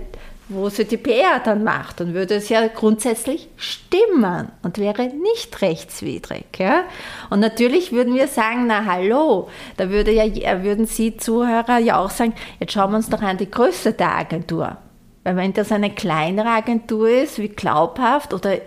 wo 0.50 0.70
sie 0.70 0.86
die 0.86 0.98
PR 0.98 1.40
dann 1.44 1.64
macht. 1.64 2.00
Dann 2.00 2.14
würde 2.14 2.36
es 2.36 2.50
ja 2.50 2.68
grundsätzlich 2.68 3.48
stimmen 3.56 4.52
und 4.62 4.78
wäre 4.78 5.08
nicht 5.08 5.62
rechtswidrig. 5.62 6.46
Ja? 6.58 6.84
Und 7.30 7.40
natürlich 7.40 7.92
würden 7.92 8.16
wir 8.16 8.28
sagen, 8.28 8.68
na 8.68 8.86
hallo, 8.86 9.48
da 9.78 9.90
würde 9.90 10.12
ja, 10.12 10.64
würden 10.64 10.86
Sie 10.86 11.18
Zuhörer 11.18 11.78
ja 11.78 11.98
auch 11.98 12.10
sagen, 12.10 12.34
jetzt 12.60 12.74
schauen 12.74 12.92
wir 12.92 12.98
uns 12.98 13.10
doch 13.10 13.22
an 13.22 13.38
die 13.38 13.50
Größe 13.50 13.94
der 13.94 14.16
Agentur. 14.16 14.78
Weil 15.24 15.36
wenn 15.36 15.54
das 15.54 15.72
eine 15.72 15.92
kleinere 15.92 16.50
Agentur 16.50 17.10
ist, 17.10 17.38
wie 17.38 17.50
glaubhaft 17.50 18.34
oder 18.34 18.58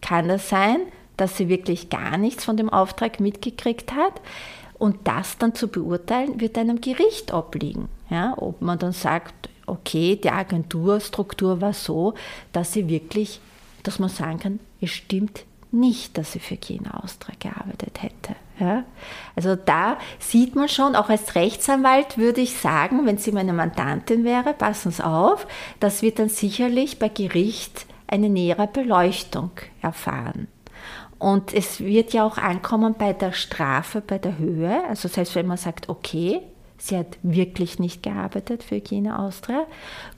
kann 0.00 0.28
das 0.28 0.48
sein, 0.48 0.78
dass 1.18 1.36
sie 1.36 1.50
wirklich 1.50 1.90
gar 1.90 2.16
nichts 2.16 2.44
von 2.44 2.56
dem 2.56 2.70
Auftrag 2.70 3.20
mitgekriegt 3.20 3.92
hat. 3.92 4.14
Und 4.78 4.96
das 5.04 5.36
dann 5.38 5.54
zu 5.54 5.68
beurteilen, 5.68 6.40
wird 6.40 6.56
einem 6.56 6.80
Gericht 6.80 7.34
obliegen. 7.34 7.88
Ja, 8.08 8.32
ob 8.36 8.62
man 8.62 8.78
dann 8.78 8.92
sagt, 8.92 9.50
okay, 9.66 10.16
die 10.16 10.30
Agenturstruktur 10.30 11.60
war 11.60 11.74
so, 11.74 12.14
dass 12.52 12.72
sie 12.72 12.88
wirklich, 12.88 13.40
dass 13.82 13.98
man 13.98 14.08
sagen 14.08 14.38
kann, 14.38 14.60
es 14.80 14.90
stimmt 14.90 15.44
nicht, 15.70 16.16
dass 16.16 16.32
sie 16.32 16.38
für 16.38 16.56
China 16.56 17.02
Austria 17.02 17.34
gearbeitet 17.38 18.02
hätte. 18.02 18.36
Ja? 18.58 18.84
Also 19.36 19.56
da 19.56 19.98
sieht 20.18 20.54
man 20.54 20.68
schon, 20.68 20.96
auch 20.96 21.10
als 21.10 21.34
Rechtsanwalt 21.34 22.16
würde 22.16 22.40
ich 22.40 22.56
sagen, 22.56 23.04
wenn 23.04 23.18
sie 23.18 23.32
meine 23.32 23.52
Mandantin 23.52 24.24
wäre, 24.24 24.54
passen 24.54 24.92
Sie 24.92 25.04
auf, 25.04 25.46
das 25.80 26.02
wird 26.02 26.18
dann 26.18 26.28
sicherlich 26.28 26.98
bei 26.98 27.08
Gericht 27.08 27.86
eine 28.06 28.30
nähere 28.30 28.66
Beleuchtung 28.66 29.50
erfahren. 29.82 30.48
Und 31.18 31.52
es 31.52 31.80
wird 31.80 32.12
ja 32.12 32.24
auch 32.24 32.38
ankommen 32.38 32.94
bei 32.96 33.12
der 33.12 33.32
Strafe, 33.32 34.00
bei 34.00 34.18
der 34.18 34.38
Höhe. 34.38 34.84
Also 34.88 35.08
selbst 35.08 35.34
wenn 35.34 35.46
man 35.46 35.56
sagt, 35.56 35.88
okay, 35.88 36.40
sie 36.78 36.96
hat 36.96 37.18
wirklich 37.22 37.78
nicht 37.78 38.02
gearbeitet 38.02 38.62
für 38.62 38.76
Hygiene 38.76 39.18
Austria, 39.18 39.66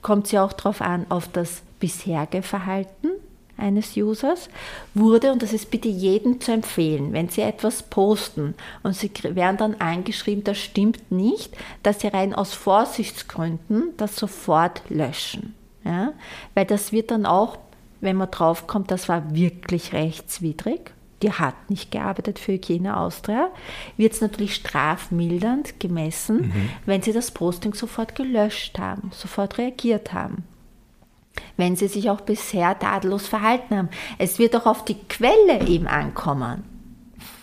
kommt 0.01 0.27
sie 0.27 0.37
auch 0.39 0.53
darauf 0.53 0.81
an, 0.81 1.07
auf 1.09 1.27
das 1.27 1.63
bisherige 1.79 2.43
Verhalten 2.43 3.09
eines 3.57 3.95
Users 3.95 4.49
wurde, 4.93 5.31
und 5.31 5.43
das 5.43 5.53
ist 5.53 5.71
bitte 5.71 5.87
jedem 5.87 6.41
zu 6.41 6.51
empfehlen, 6.51 7.13
wenn 7.13 7.29
Sie 7.29 7.41
etwas 7.41 7.83
posten 7.83 8.55
und 8.83 8.95
Sie 8.95 9.11
werden 9.23 9.57
dann 9.57 9.75
angeschrieben, 9.75 10.43
das 10.43 10.57
stimmt 10.57 11.11
nicht, 11.11 11.55
dass 11.83 12.01
Sie 12.01 12.07
rein 12.07 12.33
aus 12.33 12.53
Vorsichtsgründen 12.53 13.89
das 13.97 14.15
sofort 14.15 14.81
löschen. 14.89 15.53
Ja? 15.85 16.13
Weil 16.55 16.65
das 16.65 16.91
wird 16.91 17.11
dann 17.11 17.25
auch 17.25 17.57
wenn 18.01 18.17
man 18.17 18.29
draufkommt, 18.31 18.91
das 18.91 19.07
war 19.07 19.33
wirklich 19.33 19.93
rechtswidrig, 19.93 20.91
die 21.21 21.31
hat 21.31 21.69
nicht 21.69 21.91
gearbeitet 21.91 22.39
für 22.39 22.53
Hygiene 22.53 22.97
Austria, 22.97 23.49
wird 23.95 24.13
es 24.13 24.21
natürlich 24.21 24.55
strafmildernd 24.55 25.79
gemessen, 25.79 26.47
mhm. 26.47 26.69
wenn 26.85 27.01
sie 27.01 27.13
das 27.13 27.31
Posting 27.31 27.73
sofort 27.73 28.15
gelöscht 28.15 28.79
haben, 28.79 29.11
sofort 29.13 29.57
reagiert 29.57 30.13
haben. 30.13 30.43
Wenn 31.57 31.75
sie 31.75 31.87
sich 31.87 32.09
auch 32.09 32.21
bisher 32.21 32.77
tadellos 32.77 33.27
verhalten 33.27 33.77
haben. 33.77 33.89
Es 34.17 34.37
wird 34.37 34.55
auch 34.55 34.65
auf 34.65 34.83
die 34.83 34.95
Quelle 34.95 35.65
eben 35.67 35.87
ankommen 35.87 36.63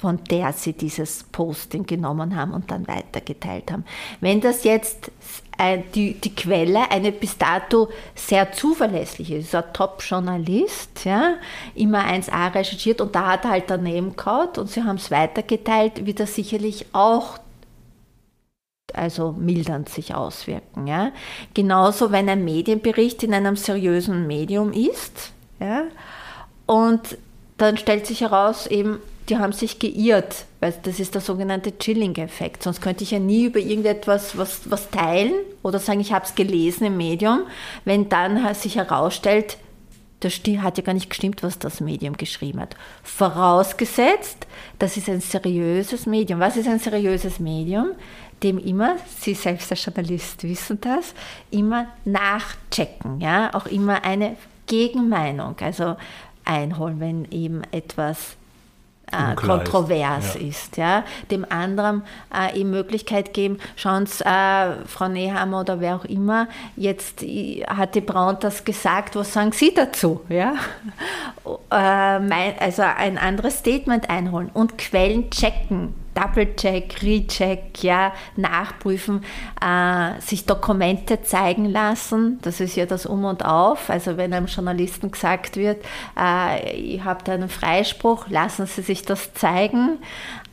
von 0.01 0.23
der 0.31 0.53
sie 0.53 0.75
dieses 0.75 1.25
Posting 1.25 1.85
genommen 1.85 2.37
haben 2.37 2.53
und 2.53 2.71
dann 2.71 2.87
weitergeteilt 2.87 3.73
haben. 3.73 3.85
Wenn 4.21 4.41
das 4.41 4.63
jetzt 4.63 5.11
äh, 5.59 5.81
die, 5.95 6.15
die 6.15 6.35
Quelle 6.35 6.91
eine 6.91 7.13
bis 7.13 7.37
dato 7.37 7.89
sehr 8.15 8.53
zuverlässliche 8.53 9.37
ist, 9.37 9.47
ist 9.47 9.55
ein 9.55 9.73
Top-Journalist, 9.73 11.05
ja, 11.05 11.35
immer 11.75 12.07
1a 12.07 12.55
recherchiert 12.55 13.01
und 13.01 13.15
da 13.15 13.33
hat 13.33 13.45
er 13.45 13.51
halt 13.51 13.65
daneben 13.67 14.17
gehauen 14.17 14.49
und 14.57 14.71
sie 14.71 14.85
haben 14.85 14.97
es 14.97 15.11
weitergeteilt, 15.11 16.07
wird 16.07 16.21
das 16.21 16.35
sicherlich 16.35 16.87
auch 16.93 17.39
also 18.95 19.33
mildernd 19.33 19.89
sich 19.91 20.15
auswirken. 20.15 20.87
Ja. 20.87 21.13
Genauso, 21.53 22.11
wenn 22.11 22.29
ein 22.29 22.45
Medienbericht 22.45 23.23
in 23.23 23.35
einem 23.35 23.57
seriösen 23.57 24.27
Medium 24.27 24.73
ist 24.73 25.33
ja, 25.61 25.85
und 26.67 27.19
dann 27.59 27.77
stellt 27.77 28.07
sich 28.07 28.23
heraus, 28.23 28.67
eben 28.67 29.01
die 29.29 29.39
haben 29.39 29.53
sich 29.53 29.79
geirrt, 29.79 30.47
weil 30.61 30.75
das 30.83 31.01
ist 31.01 31.15
der 31.15 31.21
sogenannte 31.21 31.79
Chilling-Effekt. 31.79 32.63
Sonst 32.63 32.81
könnte 32.81 33.05
ich 33.05 33.11
ja 33.11 33.19
nie 33.19 33.45
über 33.45 33.59
irgendetwas 33.59 34.39
was, 34.39 34.71
was 34.71 34.91
teilen 34.91 35.35
oder 35.63 35.79
sagen, 35.79 36.01
ich 36.01 36.13
habe 36.13 36.25
es 36.25 36.35
gelesen 36.35 36.87
im 36.87 36.97
Medium, 36.97 37.43
wenn 37.85 38.09
dann 38.09 38.55
sich 38.55 38.77
herausstellt, 38.77 39.59
das 40.21 40.33
hat 40.35 40.79
ja 40.79 40.85
gar 40.85 40.95
nicht 40.95 41.11
gestimmt, 41.11 41.43
was 41.43 41.59
das 41.59 41.81
Medium 41.81 42.17
geschrieben 42.17 42.61
hat. 42.61 42.75
Vorausgesetzt, 43.05 44.47
das 44.79 44.97
ist 44.97 45.09
ein 45.09 45.21
seriöses 45.21 46.07
Medium. 46.07 46.41
Was 46.41 46.57
ist 46.57 46.69
ein 46.69 46.81
seriöses 46.81 47.39
Medium? 47.39 47.91
Dem 48.43 48.59
immer, 48.59 48.97
Sie 49.21 49.35
selbst 49.35 49.71
als 49.71 49.85
Journalist 49.85 50.43
wissen 50.45 50.81
das, 50.81 51.15
immer 51.51 51.87
nachchecken, 52.05 53.21
ja, 53.21 53.53
auch 53.53 53.67
immer 53.67 54.05
eine 54.05 54.37
Gegenmeinung, 54.67 55.57
also 55.61 55.97
einholen, 56.45 57.01
wenn 57.01 57.25
eben 57.31 57.63
etwas 57.73 58.38
äh, 59.13 59.35
kontrovers 59.35 60.37
ist. 60.37 60.37
Ja. 60.37 60.49
ist. 60.49 60.77
ja. 60.77 61.05
Dem 61.31 61.47
anderen 61.49 62.03
äh, 62.33 62.55
die 62.55 62.65
Möglichkeit 62.65 63.35
geben, 63.35 63.59
schauen 63.77 64.07
Sie, 64.07 64.25
äh, 64.25 64.87
Frau 64.87 65.09
Nehammer 65.09 65.61
oder 65.61 65.81
wer 65.81 65.97
auch 65.97 66.05
immer, 66.05 66.49
jetzt 66.77 67.25
hat 67.67 67.95
die 67.95 68.01
Braun 68.01 68.37
das 68.41 68.65
gesagt, 68.65 69.17
was 69.17 69.33
sagen 69.33 69.53
Sie 69.53 69.73
dazu? 69.75 70.21
Ja? 70.29 70.55
Äh, 71.71 72.19
mein, 72.21 72.59
also 72.59 72.83
ein 72.83 73.17
anderes 73.17 73.59
Statement 73.59 74.11
einholen 74.11 74.51
und 74.53 74.77
Quellen 74.77 75.31
checken. 75.31 75.95
Double-Check, 76.19 77.03
Recheck, 77.03 77.83
ja, 77.83 78.13
nachprüfen, 78.37 79.25
äh, 79.65 80.21
sich 80.21 80.47
Dokumente 80.47 81.23
zeigen 81.23 81.67
lassen. 81.67 82.39
Das 82.43 82.61
ist 82.61 82.77
ja 82.77 82.87
das 82.87 83.07
Um 83.07 83.25
und 83.25 83.45
Auf. 83.45 83.91
Also 83.91 84.17
wenn 84.17 84.33
einem 84.33 84.47
Journalisten 84.47 85.11
gesagt 85.11 85.57
wird, 85.57 85.85
äh, 86.19 86.81
ihr 86.81 87.05
habt 87.05 87.29
einen 87.29 87.49
Freispruch, 87.49 88.29
lassen 88.29 88.67
Sie 88.67 88.83
sich 88.83 89.03
das 89.03 89.33
zeigen. 89.35 89.99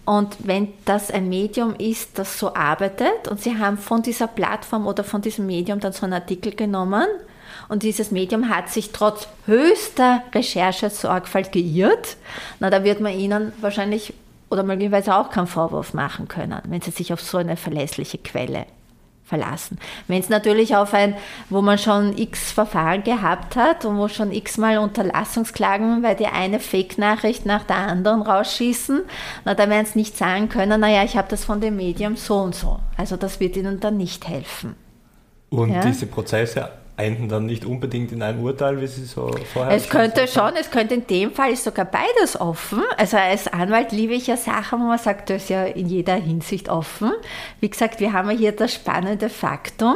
Und 0.05 0.37
wenn 0.43 0.67
das 0.85 1.09
ein 1.09 1.29
Medium 1.29 1.73
ist, 1.75 2.19
das 2.19 2.37
so 2.37 2.53
arbeitet 2.53 3.27
und 3.27 3.41
Sie 3.41 3.57
haben 3.57 3.79
von 3.79 4.03
dieser 4.03 4.27
Plattform 4.27 4.85
oder 4.85 5.03
von 5.03 5.21
diesem 5.21 5.47
Medium 5.47 5.79
dann 5.79 5.93
so 5.93 6.03
einen 6.03 6.13
Artikel 6.13 6.53
genommen 6.53 7.07
und 7.69 7.81
dieses 7.81 8.11
Medium 8.11 8.49
hat 8.49 8.69
sich 8.69 8.91
trotz 8.91 9.27
höchster 9.47 10.21
Recherchesorgfalt 10.33 11.51
geirrt, 11.51 12.17
na, 12.59 12.69
da 12.69 12.83
wird 12.83 12.99
man 12.99 13.17
Ihnen 13.17 13.51
wahrscheinlich 13.61 14.13
oder 14.49 14.63
möglicherweise 14.63 15.15
auch 15.15 15.29
keinen 15.29 15.47
Vorwurf 15.47 15.93
machen 15.93 16.27
können, 16.27 16.61
wenn 16.67 16.81
Sie 16.81 16.91
sich 16.91 17.11
auf 17.13 17.21
so 17.21 17.37
eine 17.37 17.57
verlässliche 17.57 18.17
Quelle 18.17 18.65
verlassen. 19.25 19.79
Wenn 20.07 20.19
es 20.19 20.29
natürlich 20.29 20.75
auf 20.75 20.93
ein, 20.93 21.15
wo 21.49 21.61
man 21.61 21.77
schon 21.77 22.15
x 22.15 22.51
Verfahren 22.51 23.03
gehabt 23.03 23.55
hat 23.55 23.83
und 23.83 23.97
wo 23.97 24.07
schon 24.07 24.31
x-mal 24.31 24.77
Unterlassungsklagen, 24.77 26.03
weil 26.03 26.15
die 26.15 26.27
eine 26.27 26.59
Fake-Nachricht 26.59 27.45
nach 27.45 27.63
der 27.63 27.77
anderen 27.77 28.21
rausschießen, 28.21 29.01
na, 29.43 29.55
da 29.55 29.67
werden 29.67 29.87
sie 29.87 29.97
nicht 29.99 30.15
sagen 30.15 30.47
können, 30.47 30.79
naja, 30.79 31.03
ich 31.03 31.17
habe 31.17 31.27
das 31.27 31.43
von 31.43 31.59
dem 31.59 31.75
Medium 31.75 32.15
so 32.15 32.37
und 32.37 32.53
so. 32.53 32.79
Also 32.97 33.17
das 33.17 33.39
wird 33.39 33.57
ihnen 33.57 33.79
dann 33.79 33.97
nicht 33.97 34.27
helfen. 34.27 34.75
Und 35.49 35.73
ja? 35.73 35.81
diese 35.81 36.05
Prozesse 36.05 36.69
enden 36.97 37.27
dann 37.27 37.45
nicht 37.45 37.65
unbedingt 37.65 38.11
in 38.11 38.21
einem 38.21 38.41
Urteil, 38.41 38.79
wie 38.79 38.87
Sie 38.87 39.03
so 39.03 39.29
vorher 39.53 39.75
Es 39.75 39.89
könnte 39.89 40.27
schon, 40.27 40.53
es 40.59 40.71
könnte 40.71 40.93
in 40.93 41.07
dem 41.07 41.31
Fall 41.31 41.51
ist 41.51 41.65
sogar 41.65 41.85
beides 41.85 42.39
offen. 42.39 42.83
Also 42.97 43.17
als 43.17 43.47
Anwalt 43.47 43.91
liebe 43.91 44.13
ich 44.13 44.27
ja 44.27 44.37
Sachen, 44.37 44.79
wo 44.79 44.85
man 44.85 44.97
sagt, 44.97 45.29
das 45.29 45.43
ist 45.43 45.49
ja 45.49 45.65
in 45.65 45.87
jeder 45.87 46.15
Hinsicht 46.15 46.69
offen. 46.69 47.11
Wie 47.59 47.69
gesagt, 47.69 47.99
wir 47.99 48.13
haben 48.13 48.29
ja 48.29 48.37
hier 48.37 48.51
das 48.53 48.73
spannende 48.73 49.29
Faktum, 49.29 49.95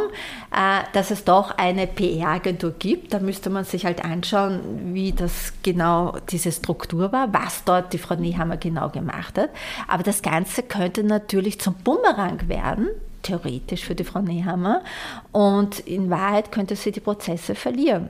äh, 0.52 0.84
dass 0.94 1.12
es 1.12 1.24
doch 1.24 1.52
eine 1.58 1.88
PR-Agentur 1.88 2.74
gibt. 2.78 3.14
Da 3.14 3.20
müsste 3.20 3.50
man 3.50 3.64
sich 3.64 3.86
halt 3.86 4.04
anschauen, 4.04 4.94
wie 4.94 5.14
das 5.14 5.54
genau 5.64 6.18
diese 6.30 6.52
Struktur 6.52 7.14
war, 7.14 7.34
was 7.34 7.64
dort 7.64 7.94
die 7.94 7.98
Frau 7.98 8.16
Niehammer 8.16 8.58
genau 8.58 8.90
gemacht 8.90 9.38
hat. 9.38 9.52
Aber 9.88 10.04
das 10.04 10.22
Ganze 10.22 10.64
könnte 10.64 11.04
natürlich 11.04 11.62
zum 11.62 11.76
Bumerang 11.76 12.50
werden 12.50 12.90
theoretisch 13.22 13.86
für 13.86 13.96
die 13.96 14.04
Frau 14.04 14.22
Nehammer. 14.22 14.84
Und 15.32 15.80
in 15.80 16.10
Wahrheit 16.10 16.52
könnte 16.52 16.76
sie 16.76 16.92
die 16.92 17.00
Prozesse 17.00 17.56
verlieren. 17.56 18.10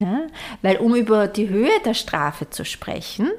Ja? 0.00 0.22
Weil 0.62 0.76
um 0.78 0.94
über 0.94 1.28
die 1.28 1.48
Höhe 1.48 1.80
der 1.84 1.94
Strafe 1.94 2.50
zu 2.50 2.64
sprechen, 2.64 3.30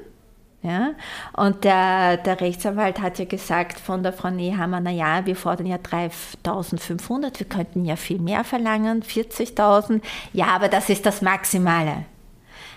ja, 0.64 0.94
und 1.36 1.64
der, 1.64 2.16
der 2.16 2.40
Rechtsanwalt 2.40 2.98
hat 2.98 3.18
ja 3.18 3.26
gesagt 3.26 3.78
von 3.78 4.02
der 4.02 4.14
Frau 4.14 4.30
Nehammer, 4.30 4.80
naja, 4.80 5.26
wir 5.26 5.36
fordern 5.36 5.66
ja 5.66 5.76
3.500, 5.76 7.38
wir 7.38 7.46
könnten 7.46 7.84
ja 7.84 7.96
viel 7.96 8.18
mehr 8.18 8.44
verlangen, 8.44 9.02
40.000. 9.02 10.00
Ja, 10.32 10.46
aber 10.46 10.68
das 10.68 10.88
ist 10.88 11.04
das 11.04 11.20
Maximale. 11.20 12.06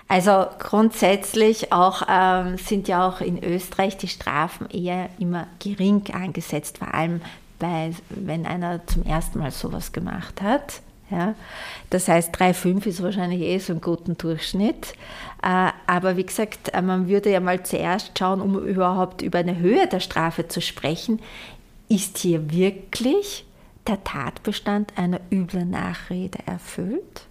Also 0.09 0.47
grundsätzlich 0.59 1.71
auch 1.71 2.01
ähm, 2.09 2.57
sind 2.57 2.89
ja 2.89 3.07
auch 3.07 3.21
in 3.21 3.41
Österreich 3.41 3.95
die 3.95 4.09
Strafen 4.09 4.69
eher 4.69 5.09
immer 5.17 5.47
gering 5.59 6.03
angesetzt, 6.13 6.79
vor 6.79 6.93
allem 6.93 7.21
bei, 7.59 7.91
wenn 8.09 8.45
einer 8.45 8.85
zum 8.87 9.03
ersten 9.03 9.39
Mal 9.39 9.51
sowas 9.51 9.91
gemacht 9.91 10.41
hat. 10.41 10.81
Ja, 11.09 11.35
das 11.89 12.09
heißt, 12.09 12.35
3,5 12.35 12.85
ist 12.85 13.01
wahrscheinlich 13.01 13.41
eh 13.41 13.57
so 13.59 13.71
ein 13.71 13.79
guter 13.79 14.13
Durchschnitt. 14.13 14.93
Äh, 15.41 15.69
aber 15.87 16.17
wie 16.17 16.25
gesagt, 16.25 16.73
äh, 16.73 16.81
man 16.81 17.07
würde 17.07 17.31
ja 17.31 17.39
mal 17.39 17.63
zuerst 17.63 18.17
schauen, 18.19 18.41
um 18.41 18.59
überhaupt 18.67 19.21
über 19.21 19.39
eine 19.39 19.57
Höhe 19.57 19.87
der 19.87 20.01
Strafe 20.01 20.49
zu 20.49 20.59
sprechen, 20.59 21.21
ist 21.87 22.17
hier 22.17 22.51
wirklich 22.51 23.45
der 23.87 24.03
Tatbestand 24.03 24.97
einer 24.97 25.21
üblen 25.31 25.69
Nachrede 25.69 26.39
erfüllt? 26.45 27.25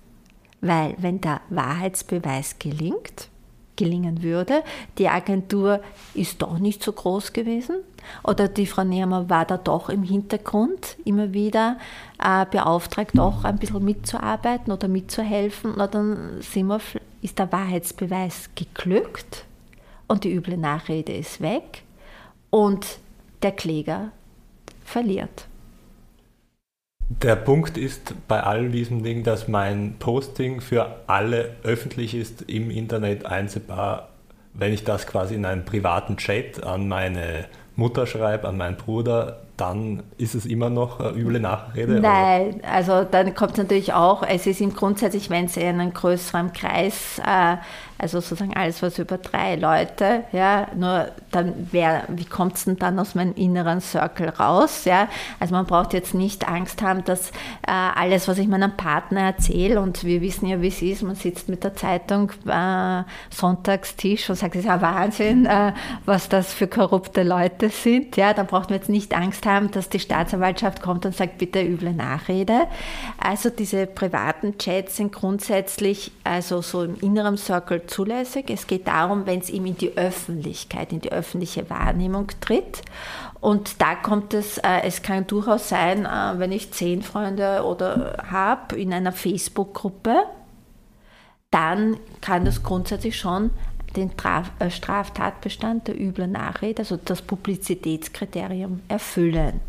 Weil 0.62 0.94
wenn 0.96 1.20
der 1.20 1.42
Wahrheitsbeweis 1.50 2.58
gelingt, 2.58 3.28
gelingen 3.76 4.22
würde. 4.22 4.62
Die 4.98 5.08
Agentur 5.08 5.80
ist 6.14 6.42
doch 6.42 6.58
nicht 6.58 6.82
so 6.82 6.92
groß 6.92 7.32
gewesen. 7.32 7.76
Oder 8.22 8.48
die 8.48 8.66
Frau 8.66 8.84
Nehmer 8.84 9.28
war 9.28 9.44
da 9.44 9.56
doch 9.56 9.88
im 9.88 10.02
Hintergrund 10.02 10.96
immer 11.04 11.32
wieder 11.32 11.78
äh, 12.22 12.46
beauftragt, 12.46 13.12
doch 13.14 13.44
ein 13.44 13.58
bisschen 13.58 13.84
mitzuarbeiten 13.84 14.72
oder 14.72 14.88
mitzuhelfen. 14.88 15.74
Na, 15.76 15.86
dann 15.86 16.40
sind 16.40 16.68
wir, 16.68 16.80
ist 17.22 17.38
der 17.38 17.50
Wahrheitsbeweis 17.52 18.50
geglückt 18.54 19.44
und 20.06 20.24
die 20.24 20.32
üble 20.32 20.56
Nachrede 20.56 21.12
ist 21.12 21.40
weg 21.40 21.82
und 22.50 22.98
der 23.42 23.52
Kläger 23.52 24.12
verliert. 24.84 25.46
Der 27.08 27.36
Punkt 27.36 27.78
ist 27.78 28.14
bei 28.26 28.42
all 28.42 28.68
diesem 28.70 29.04
Ding, 29.04 29.22
dass 29.22 29.46
mein 29.46 29.94
Posting 30.00 30.60
für 30.60 30.96
alle 31.06 31.54
öffentlich 31.62 32.14
ist, 32.16 32.42
im 32.42 32.68
Internet 32.68 33.26
einsehbar, 33.26 34.08
wenn 34.54 34.72
ich 34.72 34.82
das 34.82 35.06
quasi 35.06 35.36
in 35.36 35.44
einem 35.44 35.64
privaten 35.64 36.16
Chat 36.16 36.64
an 36.64 36.88
meine 36.88 37.44
Mutter 37.76 38.06
schreibe, 38.06 38.48
an 38.48 38.56
meinen 38.56 38.76
Bruder, 38.76 39.45
dann 39.56 40.02
ist 40.18 40.34
es 40.34 40.46
immer 40.46 40.70
noch 40.70 41.00
eine 41.00 41.16
üble 41.16 41.40
Nachrede? 41.40 42.00
Nein, 42.00 42.56
oder? 42.56 42.68
also 42.68 43.04
dann 43.04 43.34
kommt 43.34 43.52
es 43.52 43.58
natürlich 43.58 43.92
auch, 43.92 44.22
es 44.22 44.46
ist 44.46 44.60
im 44.60 44.74
grundsätzlich, 44.74 45.30
wenn 45.30 45.46
es 45.46 45.56
in 45.56 45.80
einem 45.80 45.94
größeren 45.94 46.52
Kreis 46.52 47.20
äh, 47.24 47.56
also 47.98 48.20
sozusagen 48.20 48.54
alles, 48.54 48.82
was 48.82 48.98
über 48.98 49.16
drei 49.16 49.56
Leute, 49.56 50.24
ja, 50.32 50.68
nur 50.74 51.08
dann 51.30 51.68
wer, 51.70 52.04
wie 52.08 52.26
kommt 52.26 52.56
es 52.56 52.64
denn 52.64 52.76
dann 52.76 52.98
aus 52.98 53.14
meinem 53.14 53.34
inneren 53.34 53.80
Circle 53.80 54.28
raus, 54.28 54.84
ja? 54.84 55.08
Also 55.40 55.54
man 55.54 55.64
braucht 55.64 55.94
jetzt 55.94 56.14
nicht 56.14 56.46
Angst 56.46 56.82
haben, 56.82 57.04
dass 57.04 57.30
äh, 57.30 57.70
alles, 57.70 58.28
was 58.28 58.36
ich 58.36 58.48
meinem 58.48 58.76
Partner 58.76 59.22
erzähle, 59.22 59.80
und 59.80 60.04
wir 60.04 60.20
wissen 60.20 60.46
ja, 60.46 60.60
wie 60.60 60.68
es 60.68 60.82
ist, 60.82 61.02
man 61.02 61.14
sitzt 61.14 61.48
mit 61.48 61.64
der 61.64 61.74
Zeitung 61.74 62.32
äh, 62.46 63.02
Sonntagstisch 63.30 64.28
und 64.28 64.36
sagt, 64.36 64.56
es 64.56 64.60
ist 64.60 64.66
ja 64.66 64.82
Wahnsinn, 64.82 65.46
äh, 65.46 65.72
was 66.04 66.28
das 66.28 66.52
für 66.52 66.66
korrupte 66.66 67.22
Leute 67.22 67.70
sind, 67.70 68.16
ja, 68.16 68.34
dann 68.34 68.46
braucht 68.46 68.68
man 68.68 68.78
jetzt 68.78 68.90
nicht 68.90 69.16
Angst 69.16 69.45
haben, 69.46 69.70
dass 69.70 69.88
die 69.88 70.00
Staatsanwaltschaft 70.00 70.82
kommt 70.82 71.06
und 71.06 71.14
sagt, 71.14 71.38
bitte 71.38 71.62
üble 71.62 71.92
Nachrede. 71.92 72.66
Also 73.18 73.48
diese 73.48 73.86
privaten 73.86 74.58
Chats 74.58 74.96
sind 74.96 75.12
grundsätzlich, 75.12 76.12
also 76.24 76.60
so 76.60 76.82
im 76.82 76.96
inneren 77.00 77.38
Circle 77.38 77.86
zulässig. 77.86 78.50
Es 78.50 78.66
geht 78.66 78.86
darum, 78.86 79.24
wenn 79.26 79.38
es 79.38 79.48
ihm 79.48 79.64
in 79.66 79.76
die 79.76 79.96
Öffentlichkeit, 79.96 80.92
in 80.92 81.00
die 81.00 81.12
öffentliche 81.12 81.70
Wahrnehmung 81.70 82.28
tritt. 82.40 82.82
Und 83.40 83.80
da 83.80 83.94
kommt 83.94 84.34
es, 84.34 84.58
äh, 84.58 84.82
es 84.82 85.02
kann 85.02 85.26
durchaus 85.26 85.68
sein, 85.68 86.04
äh, 86.04 86.38
wenn 86.38 86.52
ich 86.52 86.72
zehn 86.72 87.02
Freunde 87.02 87.64
oder 87.64 88.24
habe 88.28 88.76
in 88.76 88.92
einer 88.92 89.12
Facebook-Gruppe, 89.12 90.24
dann 91.50 91.96
kann 92.20 92.44
das 92.44 92.62
grundsätzlich 92.62 93.16
schon 93.16 93.50
den 93.96 94.12
äh, 94.58 94.70
Straftatbestand 94.70 95.88
der 95.88 96.00
üblen 96.00 96.32
Nachrede, 96.32 96.80
also 96.80 96.96
das 96.96 97.22
Publizitätskriterium, 97.22 98.80
erfüllen. 98.88 99.60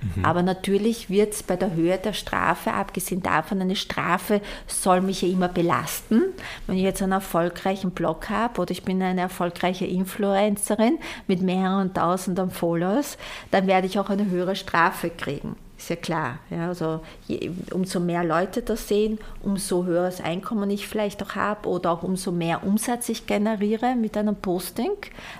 Mhm. 0.00 0.24
Aber 0.24 0.42
natürlich 0.42 1.10
wird 1.10 1.34
es 1.34 1.42
bei 1.42 1.56
der 1.56 1.74
Höhe 1.74 1.98
der 1.98 2.12
Strafe, 2.12 2.72
abgesehen 2.72 3.22
davon, 3.22 3.60
eine 3.60 3.76
Strafe 3.76 4.40
soll 4.66 5.00
mich 5.00 5.22
ja 5.22 5.28
immer 5.28 5.48
belasten. 5.48 6.22
Wenn 6.66 6.76
ich 6.76 6.82
jetzt 6.82 7.02
einen 7.02 7.12
erfolgreichen 7.12 7.90
Blog 7.90 8.30
habe 8.30 8.60
oder 8.60 8.70
ich 8.70 8.84
bin 8.84 9.02
eine 9.02 9.20
erfolgreiche 9.20 9.86
Influencerin 9.86 10.98
mit 11.26 11.42
mehreren 11.42 11.92
tausenden 11.94 12.50
Followers, 12.50 13.18
dann 13.50 13.66
werde 13.66 13.86
ich 13.86 13.98
auch 13.98 14.10
eine 14.10 14.26
höhere 14.26 14.56
Strafe 14.56 15.10
kriegen. 15.10 15.56
Ist 15.78 15.90
ja 15.90 15.96
klar. 15.96 16.38
Ja, 16.50 16.66
also 16.66 17.00
je, 17.28 17.52
umso 17.72 18.00
mehr 18.00 18.24
Leute 18.24 18.62
das 18.62 18.88
sehen, 18.88 19.18
umso 19.44 19.84
höheres 19.84 20.20
Einkommen 20.20 20.70
ich 20.70 20.88
vielleicht 20.88 21.22
auch 21.22 21.36
habe 21.36 21.68
oder 21.68 21.92
auch 21.92 22.02
umso 22.02 22.32
mehr 22.32 22.64
Umsatz 22.64 23.08
ich 23.08 23.26
generiere 23.26 23.94
mit 23.94 24.16
einem 24.16 24.34
Posting, 24.34 24.90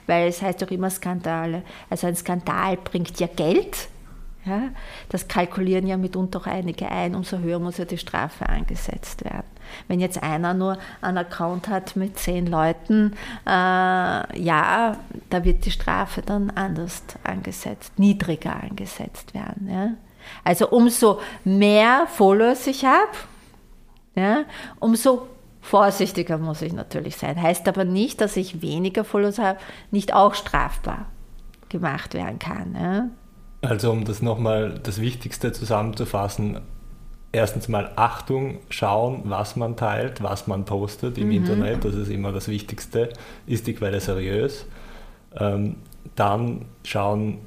weil 0.07 0.29
es 0.29 0.41
heißt 0.41 0.63
auch 0.63 0.71
immer 0.71 0.91
Skandale. 0.91 1.63
Also 1.91 2.07
ein 2.07 2.15
Skandal 2.15 2.77
bringt 2.77 3.19
ja 3.19 3.27
Geld 3.27 3.89
ja, 4.45 4.71
das 5.09 5.29
kalkulieren 5.29 5.87
ja 5.87 5.97
mitunter 5.97 6.41
auch 6.41 6.47
einige 6.47 6.91
ein, 6.91 7.15
umso 7.15 7.39
höher 7.39 7.59
muss 7.59 7.79
ja 7.79 7.85
die 7.85 7.99
Strafe 7.99 8.49
angesetzt 8.49 9.25
werden. 9.25 9.47
Wenn 9.89 10.01
jetzt 10.01 10.23
einer 10.23 10.55
nur 10.55 10.79
einen 11.01 11.19
Account 11.19 11.69
hat 11.69 11.97
mit 11.97 12.19
zehn 12.19 12.47
Leuten, 12.47 13.13
äh, 13.47 13.51
ja, 13.51 14.97
da 15.31 15.45
wird 15.45 15.67
die 15.67 15.71
Strafe 15.71 16.23
dann 16.23 16.51
anders 16.51 17.03
angesetzt, 17.25 17.99
niedriger 17.99 18.63
angesetzt 18.63 19.35
werden. 19.35 19.69
Ja. 19.71 19.91
Also 20.45 20.69
umso 20.71 21.21
mehr 21.45 22.07
Followers 22.07 22.67
ich 22.67 22.85
habe, 22.85 23.13
ja, 24.15 24.45
umso 24.81 25.29
vorsichtiger 25.61 26.39
muss 26.39 26.63
ich 26.63 26.73
natürlich 26.73 27.17
sein. 27.17 27.41
Heißt 27.41 27.69
aber 27.69 27.85
nicht, 27.85 28.21
dass 28.21 28.37
ich 28.37 28.63
weniger 28.63 29.05
Followers 29.05 29.39
habe, 29.39 29.59
nicht 29.91 30.15
auch 30.15 30.35
strafbar 30.35 31.07
gemacht 31.69 32.15
werden 32.15 32.39
kann. 32.39 33.18
Also 33.61 33.91
um 33.91 34.05
das 34.05 34.23
nochmal 34.23 34.79
das 34.83 35.01
Wichtigste 35.01 35.53
zusammenzufassen, 35.53 36.61
erstens 37.33 37.69
mal 37.69 37.93
Achtung, 37.97 38.59
schauen, 38.71 39.23
was 39.25 39.57
man 39.57 39.77
teilt, 39.77 40.23
was 40.23 40.47
man 40.47 40.65
postet 40.65 41.19
im 41.19 41.27
mhm. 41.27 41.33
Internet, 41.33 41.85
das 41.85 41.95
ist 41.95 42.09
immer 42.09 42.33
das 42.33 42.49
Wichtigste. 42.49 43.11
Ist 43.47 43.67
die 43.67 43.75
Quelle 43.75 44.01
seriös? 44.01 44.67
Ähm, 45.37 45.77
dann 46.15 46.67
schauen, 46.85 47.39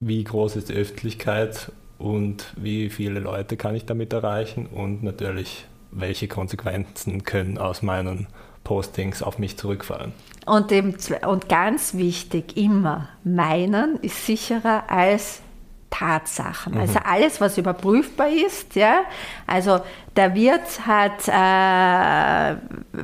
wie 0.00 0.24
groß 0.24 0.56
ist 0.56 0.68
die 0.68 0.74
Öffentlichkeit 0.74 1.72
und 1.98 2.52
wie 2.56 2.90
viele 2.90 3.20
Leute 3.20 3.56
kann 3.56 3.74
ich 3.74 3.86
damit 3.86 4.12
erreichen 4.12 4.66
und 4.66 5.02
natürlich, 5.02 5.66
welche 5.90 6.28
Konsequenzen 6.28 7.24
können 7.24 7.56
aus 7.56 7.82
meinen 7.82 8.26
Postings 8.66 9.22
auf 9.22 9.38
mich 9.38 9.56
zurückfallen. 9.56 10.12
Und, 10.44 10.72
eben, 10.72 10.96
und 11.24 11.48
ganz 11.48 11.94
wichtig, 11.94 12.56
immer, 12.56 13.08
meinen 13.22 13.96
ist 14.02 14.26
sicherer 14.26 14.90
als 14.90 15.40
Tatsachen. 15.88 16.74
Mhm. 16.74 16.80
Also 16.80 16.98
alles, 17.04 17.40
was 17.40 17.58
überprüfbar 17.58 18.28
ist, 18.28 18.74
ja. 18.74 19.02
Also 19.46 19.80
der 20.16 20.34
Wirt 20.34 20.84
hat, 20.84 21.28
äh, 21.28 22.56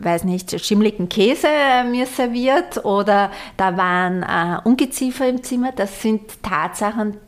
weiß 0.02 0.24
nicht, 0.24 0.60
schimmligen 0.64 1.08
Käse 1.08 1.46
mir 1.88 2.06
serviert 2.06 2.84
oder 2.84 3.30
da 3.56 3.76
waren 3.76 4.24
äh, 4.24 4.68
Ungeziefer 4.68 5.28
im 5.28 5.44
Zimmer. 5.44 5.70
Das 5.70 6.02
sind 6.02 6.42
Tatsachen, 6.42 7.18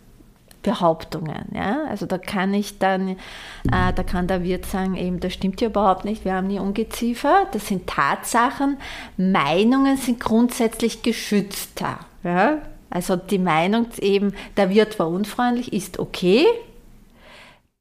Behauptungen. 0.64 1.44
Ja? 1.54 1.84
Also 1.88 2.06
da 2.06 2.18
kann 2.18 2.52
ich 2.52 2.80
dann, 2.80 3.10
äh, 3.10 3.92
da 3.94 4.02
kann 4.02 4.26
der 4.26 4.42
Wirt 4.42 4.66
sagen, 4.66 4.96
eben, 4.96 5.20
das 5.20 5.32
stimmt 5.32 5.60
ja 5.60 5.68
überhaupt 5.68 6.04
nicht, 6.04 6.24
wir 6.24 6.34
haben 6.34 6.48
nie 6.48 6.58
Ungeziefer, 6.58 7.46
das 7.52 7.68
sind 7.68 7.86
Tatsachen. 7.86 8.78
Meinungen 9.16 9.96
sind 9.96 10.18
grundsätzlich 10.18 11.02
geschützter. 11.02 12.00
Ja? 12.24 12.58
Also 12.90 13.14
die 13.14 13.38
Meinung 13.38 13.86
eben, 14.00 14.34
der 14.56 14.70
Wirt 14.70 14.98
war 14.98 15.08
unfreundlich, 15.08 15.72
ist 15.72 16.00
okay. 16.00 16.46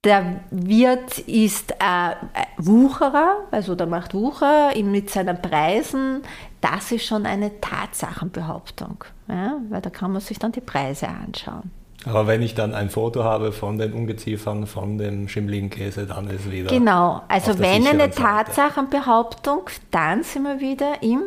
Der 0.03 0.41
Wirt 0.51 1.19
ist 1.19 1.71
äh, 1.71 2.15
Wucherer, 2.57 3.37
also 3.51 3.73
der 3.73 3.87
macht 3.87 4.13
Wucher 4.13 4.73
mit 4.83 5.09
seinen 5.09 5.41
Preisen. 5.41 6.23
Das 6.59 6.91
ist 6.91 7.05
schon 7.05 7.25
eine 7.25 7.61
Tatsachenbehauptung, 7.61 9.05
ja? 9.29 9.57
weil 9.69 9.81
da 9.81 9.89
kann 9.89 10.11
man 10.11 10.19
sich 10.19 10.39
dann 10.39 10.51
die 10.51 10.59
Preise 10.59 11.07
anschauen. 11.07 11.71
Aber 12.05 12.27
wenn 12.27 12.41
ich 12.41 12.53
dann 12.53 12.73
ein 12.73 12.89
Foto 12.89 13.23
habe 13.23 13.51
von 13.51 13.77
den 13.77 13.93
Ungeziefern, 13.93 14.67
von 14.67 14.97
dem 14.97 15.27
schimmligen 15.27 15.69
Käse, 15.69 16.05
dann 16.05 16.29
ist 16.29 16.51
wieder. 16.51 16.69
Genau, 16.69 17.21
also 17.27 17.59
wenn 17.59 17.87
eine 17.87 18.11
Tatsachenbehauptung, 18.11 19.69
dann 19.91 20.23
sind 20.23 20.43
wir 20.43 20.59
wieder 20.59 21.01
im, 21.01 21.21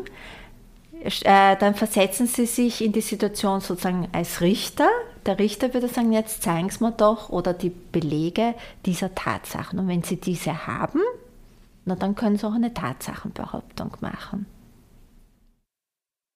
äh, 1.03 1.57
dann 1.57 1.75
versetzen 1.75 2.27
Sie 2.27 2.47
sich 2.47 2.85
in 2.85 2.93
die 2.93 3.01
Situation 3.01 3.61
sozusagen 3.61 4.09
als 4.13 4.41
Richter. 4.41 4.89
Der 5.25 5.39
Richter 5.39 5.73
würde 5.73 5.89
sagen, 5.89 6.13
jetzt 6.13 6.43
zeigen 6.43 6.69
Sie 6.69 6.85
mir 6.85 6.93
doch 6.93 7.31
oder 7.31 7.55
die 7.55 7.71
Belege 7.71 8.55
dieser 8.85 9.15
Tatsachen. 9.15 9.79
Und 9.79 9.89
wenn 9.89 10.03
Sie 10.03 10.17
diese 10.17 10.67
haben, 10.67 11.01
na, 11.87 11.95
dann 11.95 12.15
können 12.15 12.37
Sie 12.37 12.47
auch 12.47 12.55
eine 12.55 12.75
Tatsachenbehauptung 12.75 13.93
machen. 14.01 14.47